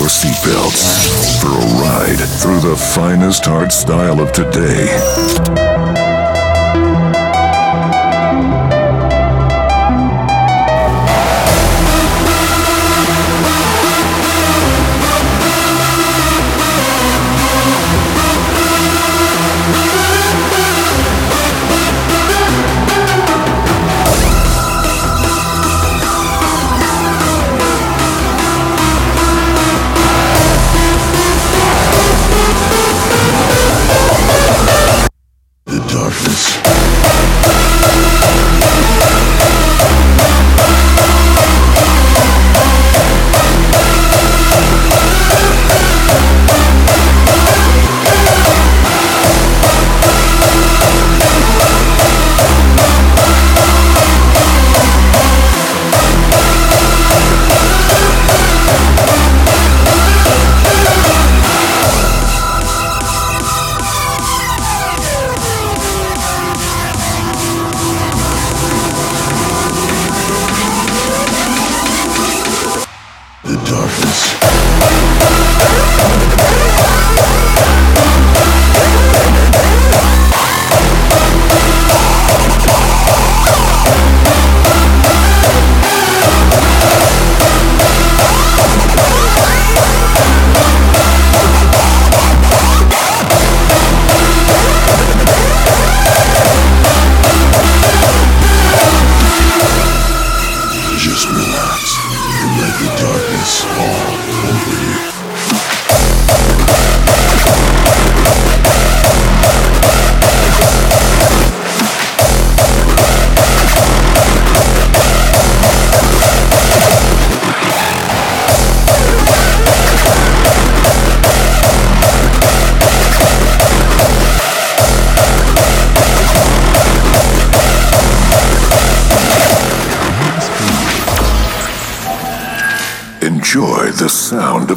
your 0.05 0.10
seatbelts 0.10 1.40
for 1.40 1.48
a 1.48 1.81
ride 1.81 2.28
through 2.39 2.60
the 2.60 2.76
finest 2.76 3.48
art 3.48 3.72
style 3.72 4.20
of 4.20 4.31
today. 4.32 5.63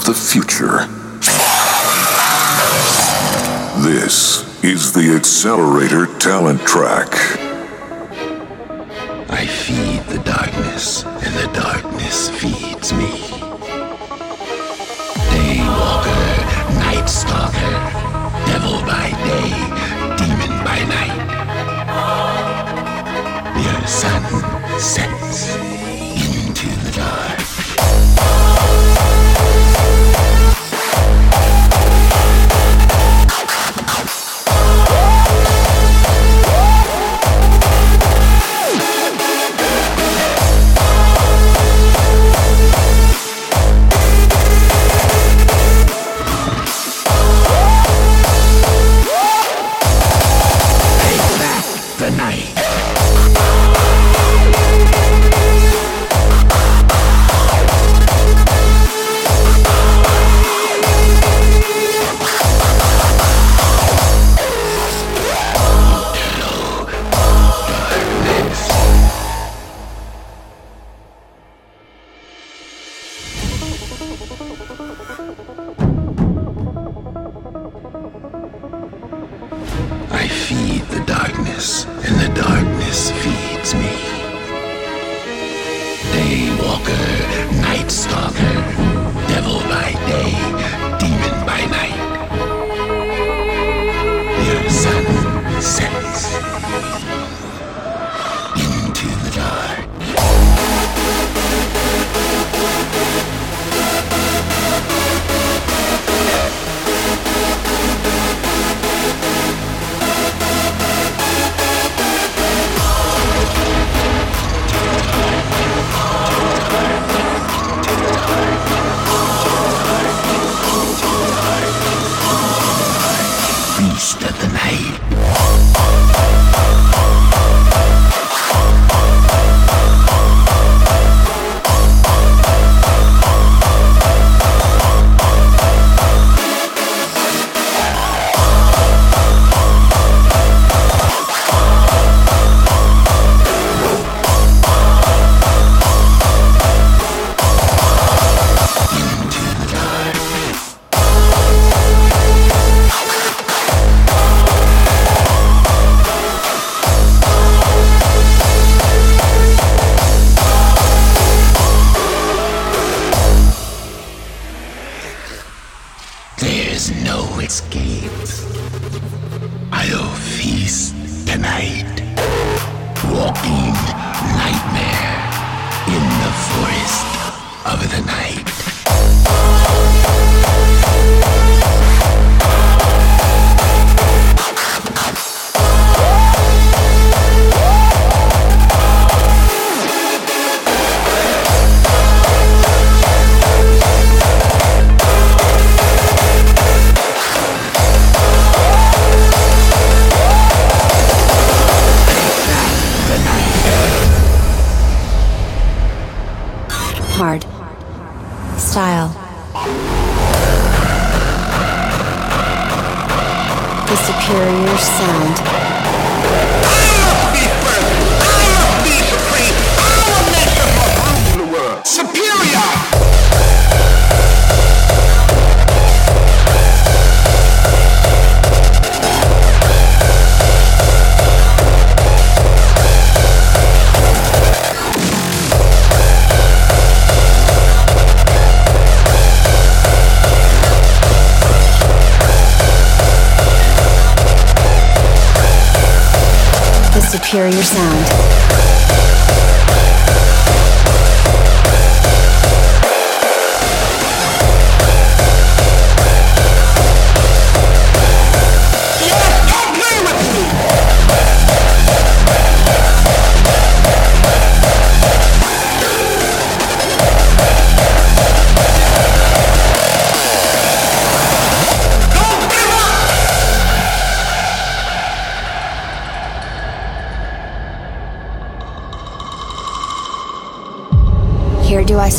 the 0.07 0.13
future. 0.13 0.87
This 3.83 4.63
is 4.63 4.93
the 4.93 5.01
XXlerator 5.01 6.17
Talent 6.17 6.61
Track. 6.61 7.09
I 9.29 9.45
feed 9.45 10.03
the 10.03 10.19
darkness, 10.23 11.03
and 11.03 11.35
the 11.35 11.51
dark 11.53 11.76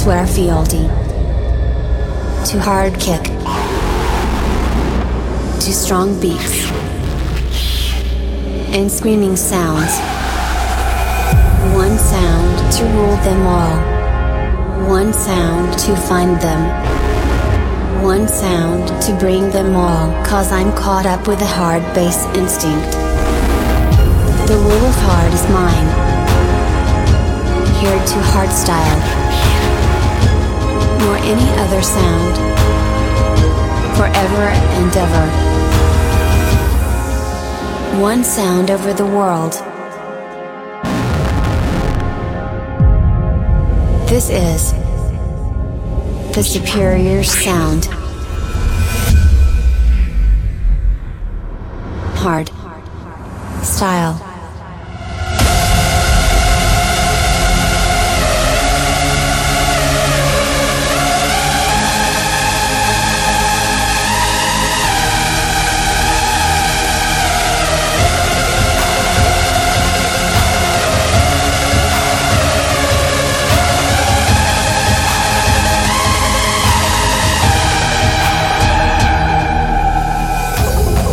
Here 0.08 0.16
do 0.16 0.22
I 0.22 0.26
swear 0.26 0.36
fealty. 0.36 0.86
To 2.52 2.60
hard 2.60 2.94
kick. 2.98 3.24
To 5.60 5.72
strong 5.72 6.18
beats. 6.18 6.70
And 8.74 8.90
screaming 8.90 9.36
sounds. 9.36 9.92
One 11.76 11.98
sound 11.98 12.72
to 12.76 12.84
rule 12.84 13.16
them 13.20 13.46
all. 13.46 14.88
One 14.88 15.12
sound 15.12 15.78
to 15.80 15.94
find 15.94 16.40
them. 16.40 18.02
One 18.02 18.28
sound 18.28 18.88
to 19.02 19.12
bring 19.18 19.50
them 19.50 19.76
all. 19.76 20.10
Cause 20.24 20.52
I'm 20.52 20.72
caught 20.72 21.04
up 21.04 21.28
with 21.28 21.42
a 21.42 21.46
hard 21.46 21.82
bass 21.94 22.24
instinct. 22.34 22.92
The 24.48 24.56
rule 24.56 24.86
of 24.86 24.94
hard 25.04 25.34
is 25.34 25.46
mine. 25.50 25.88
Here 27.82 28.06
to 28.06 28.22
hard 28.32 28.50
style 28.50 29.17
nor 30.98 31.16
any 31.16 31.48
other 31.58 31.82
sound. 31.82 32.36
Forever 33.96 34.48
and 34.78 34.96
ever. 34.96 35.48
One 38.00 38.22
sound 38.22 38.70
over 38.70 38.92
the 38.92 39.06
world. 39.06 39.52
This 44.08 44.30
is 44.30 44.72
the 46.34 46.42
superior 46.42 47.22
sound. 47.24 47.86
Hard. 52.14 52.50
Style. 53.64 54.27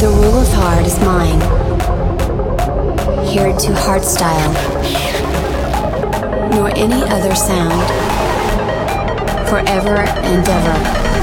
The 0.06 0.12
rule 0.12 0.38
of 0.40 0.54
hard 0.54 0.86
is 0.86 1.00
mine. 1.00 1.42
Here 3.26 3.52
to 3.52 3.72
hardstyle. 3.74 4.54
Nor 6.52 6.70
any 6.78 7.02
other 7.10 7.34
sound. 7.34 7.82
Forever 9.50 10.02
and 10.02 10.48
ever. 10.48 11.15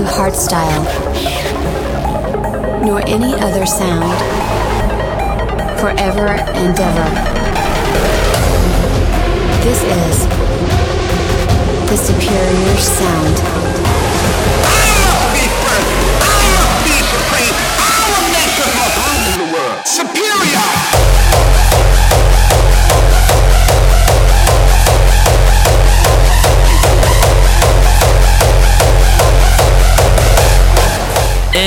To 0.00 0.06
hardstyle. 0.06 0.84
Nor 2.86 3.00
any 3.06 3.34
other 3.34 3.66
sound. 3.66 4.16
Forever 5.78 6.28
and 6.56 6.78
ever. 6.80 7.08
This 9.62 9.82
is 9.82 10.26
the 11.90 11.96
superior 11.98 12.76
sound. 12.78 13.36
Superior! 19.84 21.09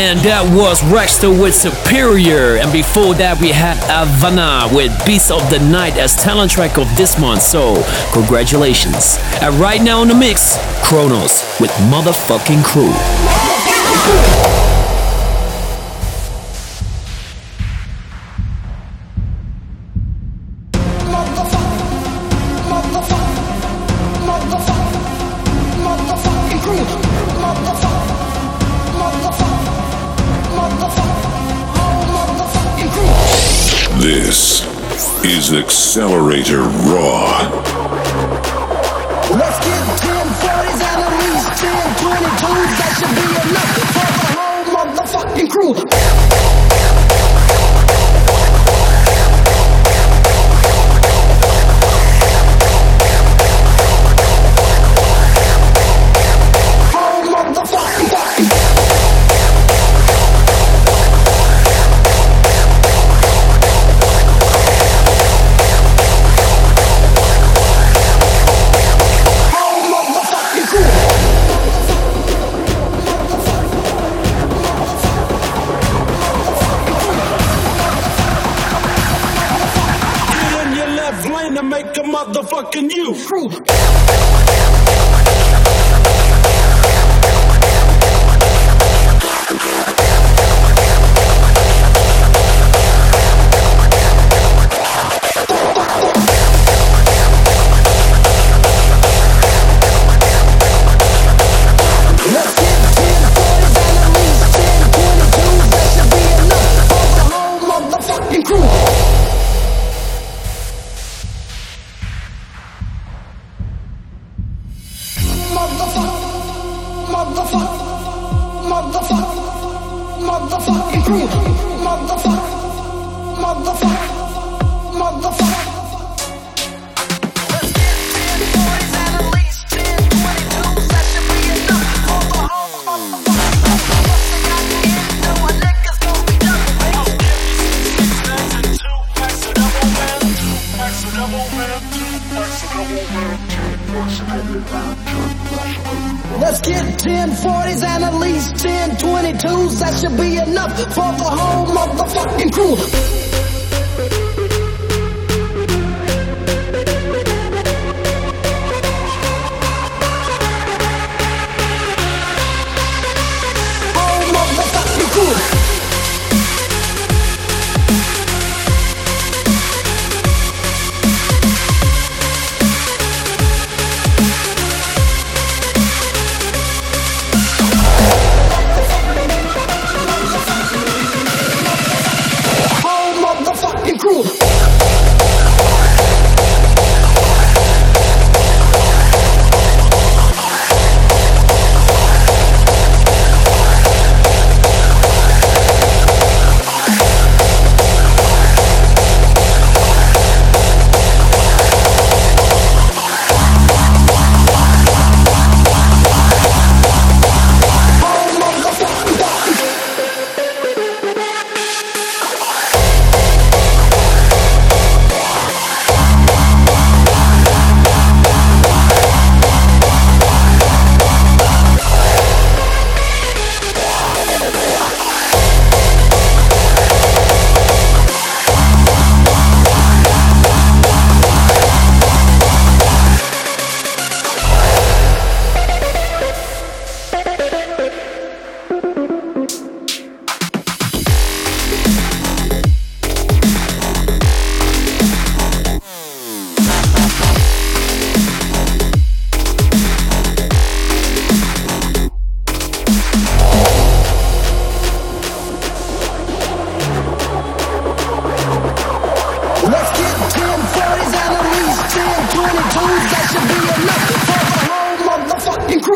And 0.06 0.20
that 0.20 0.44
was 0.54 0.82
Raxtor 0.82 1.32
with 1.32 1.56
Superior. 1.56 2.58
And 2.58 2.74
before 2.74 3.14
that, 3.16 3.40
we 3.40 3.52
had 3.52 3.78
Avana 3.88 4.68
with 4.76 4.92
Beast 5.06 5.32
of 5.32 5.50
the 5.50 5.60
Night 5.60 5.98
as 5.98 6.14
talent 6.18 6.52
track 6.52 6.78
of 6.78 6.94
this 6.98 7.18
month. 7.18 7.42
So, 7.42 7.82
congratulations. 8.12 9.18
And 9.42 9.56
right 9.56 9.82
now 9.82 10.02
in 10.02 10.10
the 10.10 10.16
mix, 10.16 10.58
Kronos 10.84 11.42
with 11.62 11.72
Motherfucking 11.88 12.66
Crew. 12.66 12.92
XXlerator 35.94 36.66
Raw. 36.92 37.53
fucking 82.54 82.92
you. 82.92 83.83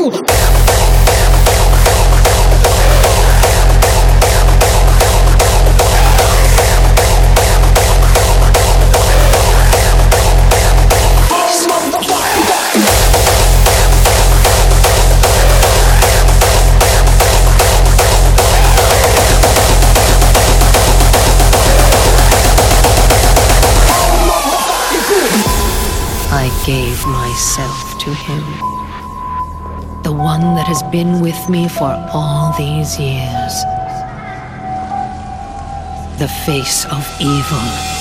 Woo! 0.08 0.47
been 30.92 31.20
with 31.20 31.50
me 31.50 31.68
for 31.68 31.92
all 32.14 32.54
these 32.58 33.00
years. 33.00 33.54
The 36.18 36.28
face 36.46 36.86
of 36.86 37.06
evil. 37.20 37.97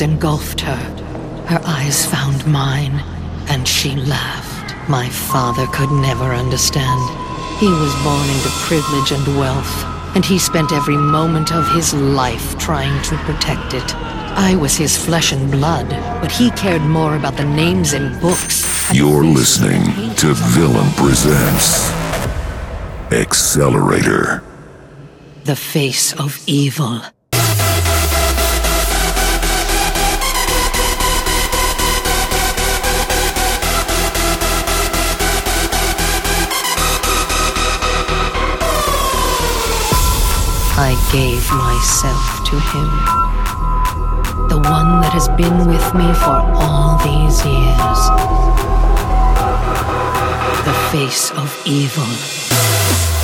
Engulfed 0.00 0.62
her. 0.62 0.76
Her 1.46 1.60
eyes 1.64 2.06
found 2.06 2.46
mine, 2.46 3.00
and 3.48 3.68
she 3.68 3.96
laughed. 3.96 4.74
My 4.88 5.08
father 5.10 5.66
could 5.66 5.90
never 5.90 6.32
understand. 6.32 7.00
He 7.58 7.68
was 7.68 7.94
born 8.02 8.26
into 8.30 8.48
privilege 8.64 9.12
and 9.12 9.38
wealth, 9.38 9.84
and 10.14 10.24
he 10.24 10.38
spent 10.38 10.72
every 10.72 10.96
moment 10.96 11.52
of 11.52 11.70
his 11.74 11.92
life 11.92 12.56
trying 12.58 13.02
to 13.02 13.16
protect 13.18 13.74
it. 13.74 13.94
I 14.38 14.56
was 14.56 14.74
his 14.74 14.96
flesh 14.96 15.32
and 15.32 15.50
blood, 15.50 15.90
but 16.22 16.32
he 16.32 16.50
cared 16.52 16.82
more 16.82 17.16
about 17.16 17.36
the 17.36 17.44
names 17.44 17.92
in 17.92 18.18
books. 18.20 18.64
You're 18.94 19.24
listening 19.24 20.14
to 20.16 20.32
Villain 20.32 20.90
Presents 20.92 21.90
XXlerator. 23.10 24.42
The 25.44 25.56
face 25.56 26.14
of 26.14 26.42
evil. 26.46 27.02
I 40.82 40.94
gave 41.12 41.44
myself 41.52 42.42
to 42.48 42.56
him. 42.72 42.88
The 44.48 44.56
one 44.56 45.02
that 45.02 45.12
has 45.12 45.28
been 45.28 45.68
with 45.68 45.94
me 45.94 46.08
for 46.14 46.40
all 46.56 46.96
these 47.04 47.44
years. 47.44 48.00
The 50.64 50.72
face 50.90 51.32
of 51.32 51.52
evil. 51.66 53.19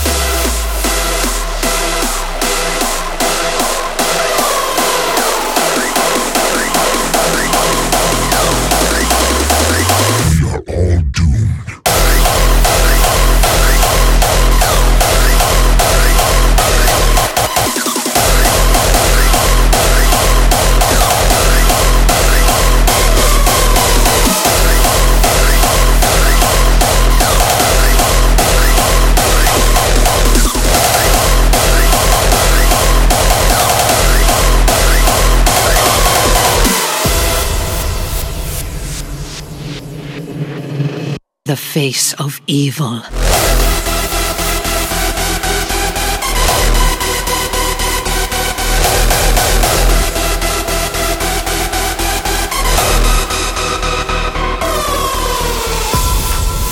Face 41.83 42.15
of 42.15 42.41
evil. 42.47 43.03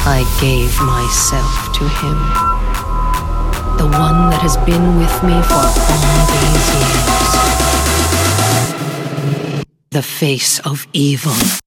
I 0.06 0.24
gave 0.40 0.80
myself 0.80 1.70
to 1.74 1.84
him. 2.00 2.18
The 3.76 3.84
one 3.98 4.30
that 4.30 4.40
has 4.40 4.56
been 4.64 4.96
with 4.96 5.22
me 5.22 5.36
for 5.42 5.64
all 5.92 6.26
these 6.32 6.68
years. 9.52 9.74
The 9.90 10.02
face 10.02 10.60
of 10.60 10.86
evil. 10.94 11.63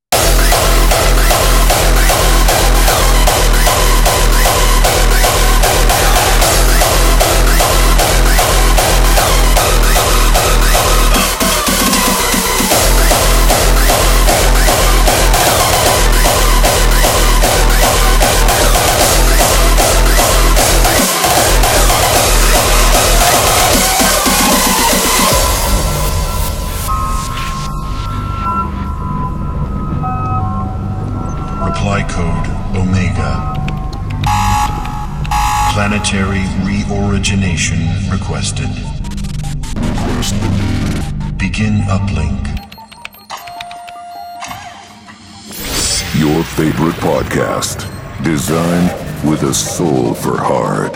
Favorite 46.57 46.95
podcast, 46.95 47.85
designed 48.23 48.89
with 49.29 49.43
a 49.43 49.53
soul 49.53 50.15
for 50.15 50.39
heart. 50.39 50.93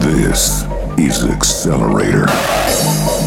This 0.00 0.62
is 0.96 0.96
XXlerator. 0.96 3.17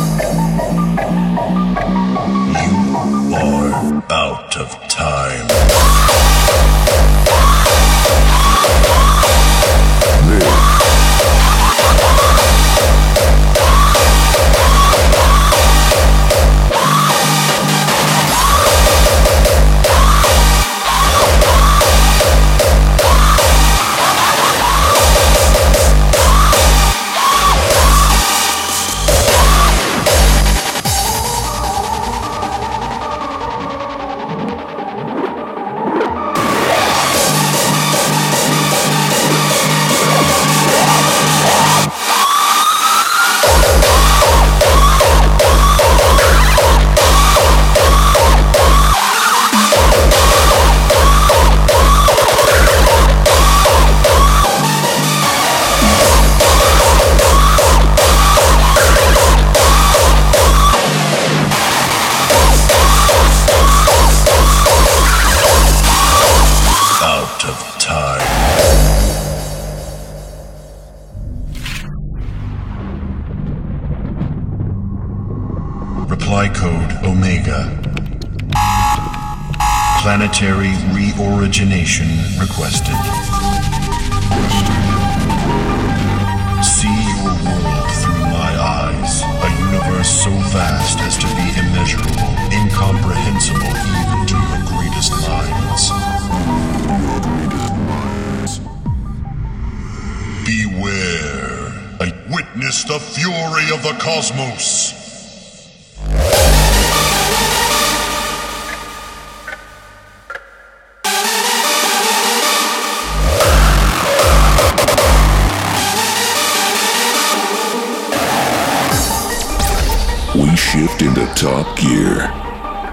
Kicked 121.02 121.18
into 121.18 121.34
top 121.34 121.80
gear. 121.80 122.30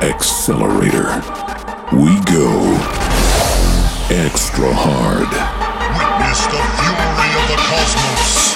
XXlerator. 0.00 1.20
We 1.92 2.16
go 2.24 2.48
extra 4.08 4.72
hard. 4.72 5.28
Witness 5.92 6.40
the 6.46 6.56
fury 6.78 7.28
of 7.36 7.44
the 7.50 7.58
cosmos. 7.68 8.48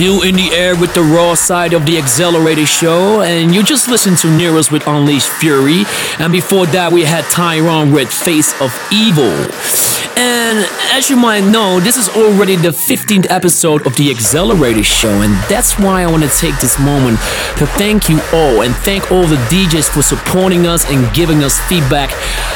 Still 0.00 0.22
in 0.22 0.34
the 0.34 0.48
air 0.54 0.74
with 0.74 0.94
the 0.94 1.02
raw 1.02 1.34
side 1.34 1.74
of 1.74 1.84
the 1.84 1.96
XXlerator 1.98 2.66
show. 2.66 3.20
And 3.20 3.54
you 3.54 3.62
just 3.62 3.86
listened 3.86 4.16
to 4.20 4.28
Neroz 4.28 4.72
with 4.72 4.86
Unleashed 4.86 5.28
Fury. 5.28 5.84
And 6.18 6.32
before 6.32 6.64
that, 6.68 6.90
we 6.90 7.02
had 7.02 7.22
Thyron 7.24 7.92
with 7.92 8.10
Face 8.10 8.58
of 8.62 8.72
Evil. 8.90 9.28
And 10.16 10.66
as 10.96 11.10
you 11.10 11.16
might 11.16 11.44
know, 11.44 11.80
this 11.80 11.98
is 11.98 12.08
already 12.16 12.56
the 12.56 12.70
15th 12.70 13.26
episode 13.28 13.86
of 13.86 13.94
the 13.96 14.08
XXlerator 14.08 14.82
show. 14.82 15.20
And 15.20 15.34
that's 15.50 15.78
why 15.78 16.02
I 16.02 16.06
want 16.06 16.22
to 16.22 16.30
take 16.30 16.58
this 16.60 16.78
moment 16.78 17.18
to 17.58 17.66
thank 17.76 18.08
you 18.08 18.20
all 18.32 18.62
and 18.62 18.74
thank 18.76 19.12
all 19.12 19.26
the 19.26 19.36
DJs 19.52 19.90
for 19.90 20.00
supporting 20.00 20.66
us 20.66 20.90
and 20.90 21.14
giving 21.14 21.44
us 21.44 21.60
feedback 21.68 22.10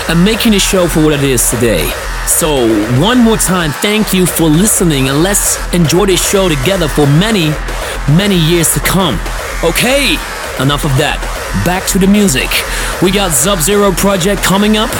and 0.08 0.24
making 0.24 0.52
the 0.52 0.58
show 0.58 0.88
for 0.88 1.04
what 1.04 1.12
it 1.12 1.22
is 1.22 1.50
today. 1.50 1.93
So, 2.26 2.66
one 3.00 3.18
more 3.18 3.36
time, 3.36 3.70
thank 3.70 4.12
you 4.12 4.26
for 4.26 4.48
listening 4.48 5.08
and 5.08 5.22
let's 5.22 5.56
enjoy 5.74 6.06
this 6.06 6.26
show 6.26 6.48
together 6.48 6.88
for 6.88 7.06
many, 7.06 7.50
many 8.16 8.36
years 8.36 8.72
to 8.74 8.80
come. 8.80 9.14
Okay, 9.62 10.14
enough 10.60 10.84
of 10.84 10.90
that. 10.96 11.20
Back 11.64 11.86
to 11.88 11.98
the 11.98 12.06
music. 12.06 12.48
We 13.02 13.12
got 13.12 13.32
Sub 13.32 13.60
Zero 13.60 13.92
Project 13.92 14.42
coming 14.42 14.76
up, 14.76 14.90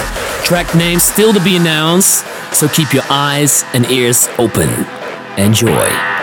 track 0.44 0.74
name 0.74 1.01
still 1.01 1.32
to 1.32 1.42
be 1.42 1.56
announced, 1.56 2.24
so 2.55 2.68
keep 2.68 2.92
your 2.92 3.05
eyes 3.10 3.64
and 3.72 3.86
ears 3.90 4.28
open. 4.38 4.68
Enjoy. 5.38 6.14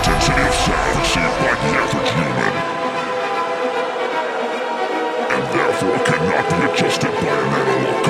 Intensity 0.00 0.40
of 0.40 0.54
sound 0.54 1.04
seen 1.04 1.32
by 1.40 1.52
the 1.60 1.70
average 1.76 2.10
human. 2.16 2.54
And 5.34 5.44
therefore 5.52 5.98
cannot 6.08 6.48
be 6.48 6.72
adjusted 6.72 7.12
by 7.12 7.28
an 7.28 7.48
analog 7.60 8.09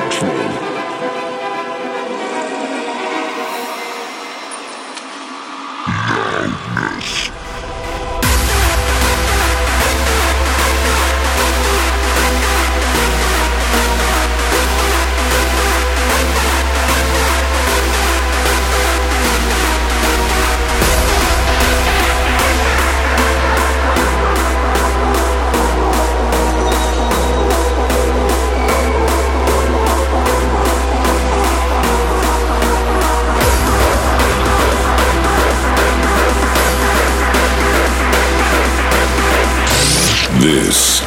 This 40.71 41.01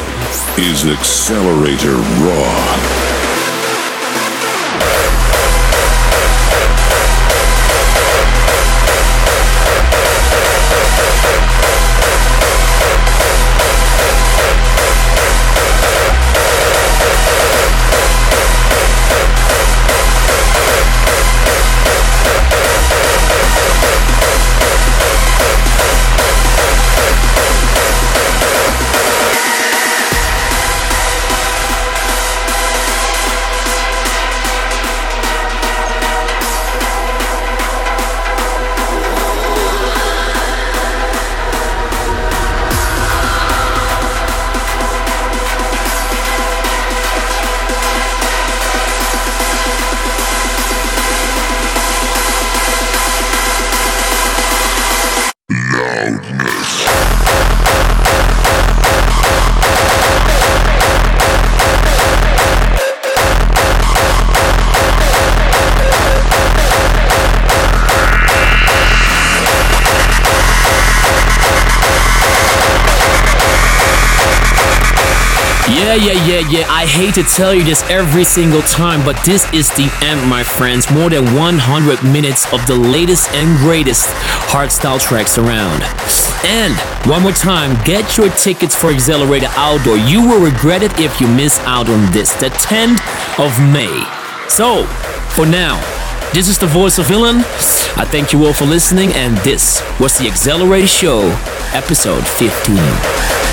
is 0.59 0.83
XXlerator 0.83 1.97
Raw. 2.23 2.94
Yeah. 76.49 76.67
I 76.69 76.85
hate 76.85 77.15
to 77.15 77.23
tell 77.23 77.55
you 77.55 77.63
this 77.63 77.81
every 77.89 78.23
single 78.23 78.61
time, 78.61 79.03
but 79.03 79.17
this 79.25 79.51
is 79.51 79.69
the 79.71 79.89
end, 80.03 80.29
my 80.29 80.43
friends. 80.43 80.89
More 80.91 81.09
than 81.09 81.33
100 81.33 82.03
minutes 82.03 82.51
of 82.53 82.65
the 82.67 82.75
latest 82.75 83.29
and 83.31 83.57
greatest 83.57 84.07
hardstyle 84.53 84.99
tracks 84.99 85.37
around. 85.37 85.81
And 86.45 86.73
one 87.09 87.23
more 87.23 87.31
time, 87.31 87.81
get 87.83 88.17
your 88.17 88.29
tickets 88.29 88.75
for 88.75 88.91
XXlerator 88.91 89.51
Outdoor. 89.57 89.97
You 89.97 90.21
will 90.21 90.39
regret 90.39 90.83
it 90.83 90.99
if 90.99 91.19
you 91.19 91.27
miss 91.27 91.59
out 91.61 91.89
on 91.89 92.11
this, 92.11 92.33
the 92.33 92.49
10th 92.49 93.01
of 93.39 93.57
May. 93.73 94.05
So, 94.47 94.85
for 95.33 95.47
now, 95.47 95.81
this 96.31 96.47
is 96.47 96.59
the 96.59 96.67
voice 96.67 96.99
of 96.99 97.07
Villain. 97.07 97.37
I 97.97 98.05
thank 98.05 98.33
you 98.33 98.45
all 98.45 98.53
for 98.53 98.65
listening, 98.65 99.13
and 99.13 99.35
this 99.37 99.81
was 99.99 100.17
the 100.17 100.25
XXlerator 100.25 100.87
Show, 100.87 101.21
episode 101.73 102.25
15. 102.27 103.44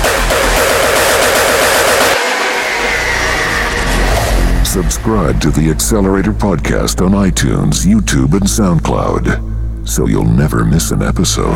Subscribe 4.73 5.39
to 5.39 5.51
the 5.51 5.69
XXlerator 5.69 6.33
Podcast 6.33 7.05
on 7.05 7.11
iTunes, 7.11 7.85
YouTube, 7.85 8.31
and 8.31 8.41
SoundCloud 8.41 9.87
so 9.87 10.07
you'll 10.07 10.25
never 10.25 10.65
miss 10.65 10.89
an 10.89 11.03
episode. 11.03 11.53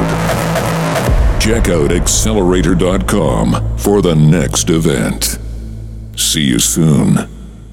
Check 1.41 1.67
out 1.67 1.89
XXlerator.com 1.89 3.77
for 3.79 4.03
the 4.03 4.13
next 4.13 4.69
event. 4.69 5.39
See 6.15 6.43
you 6.43 6.59
soon 6.59 7.17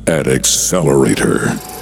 at 0.07 0.25
XXlerator. 0.25 1.74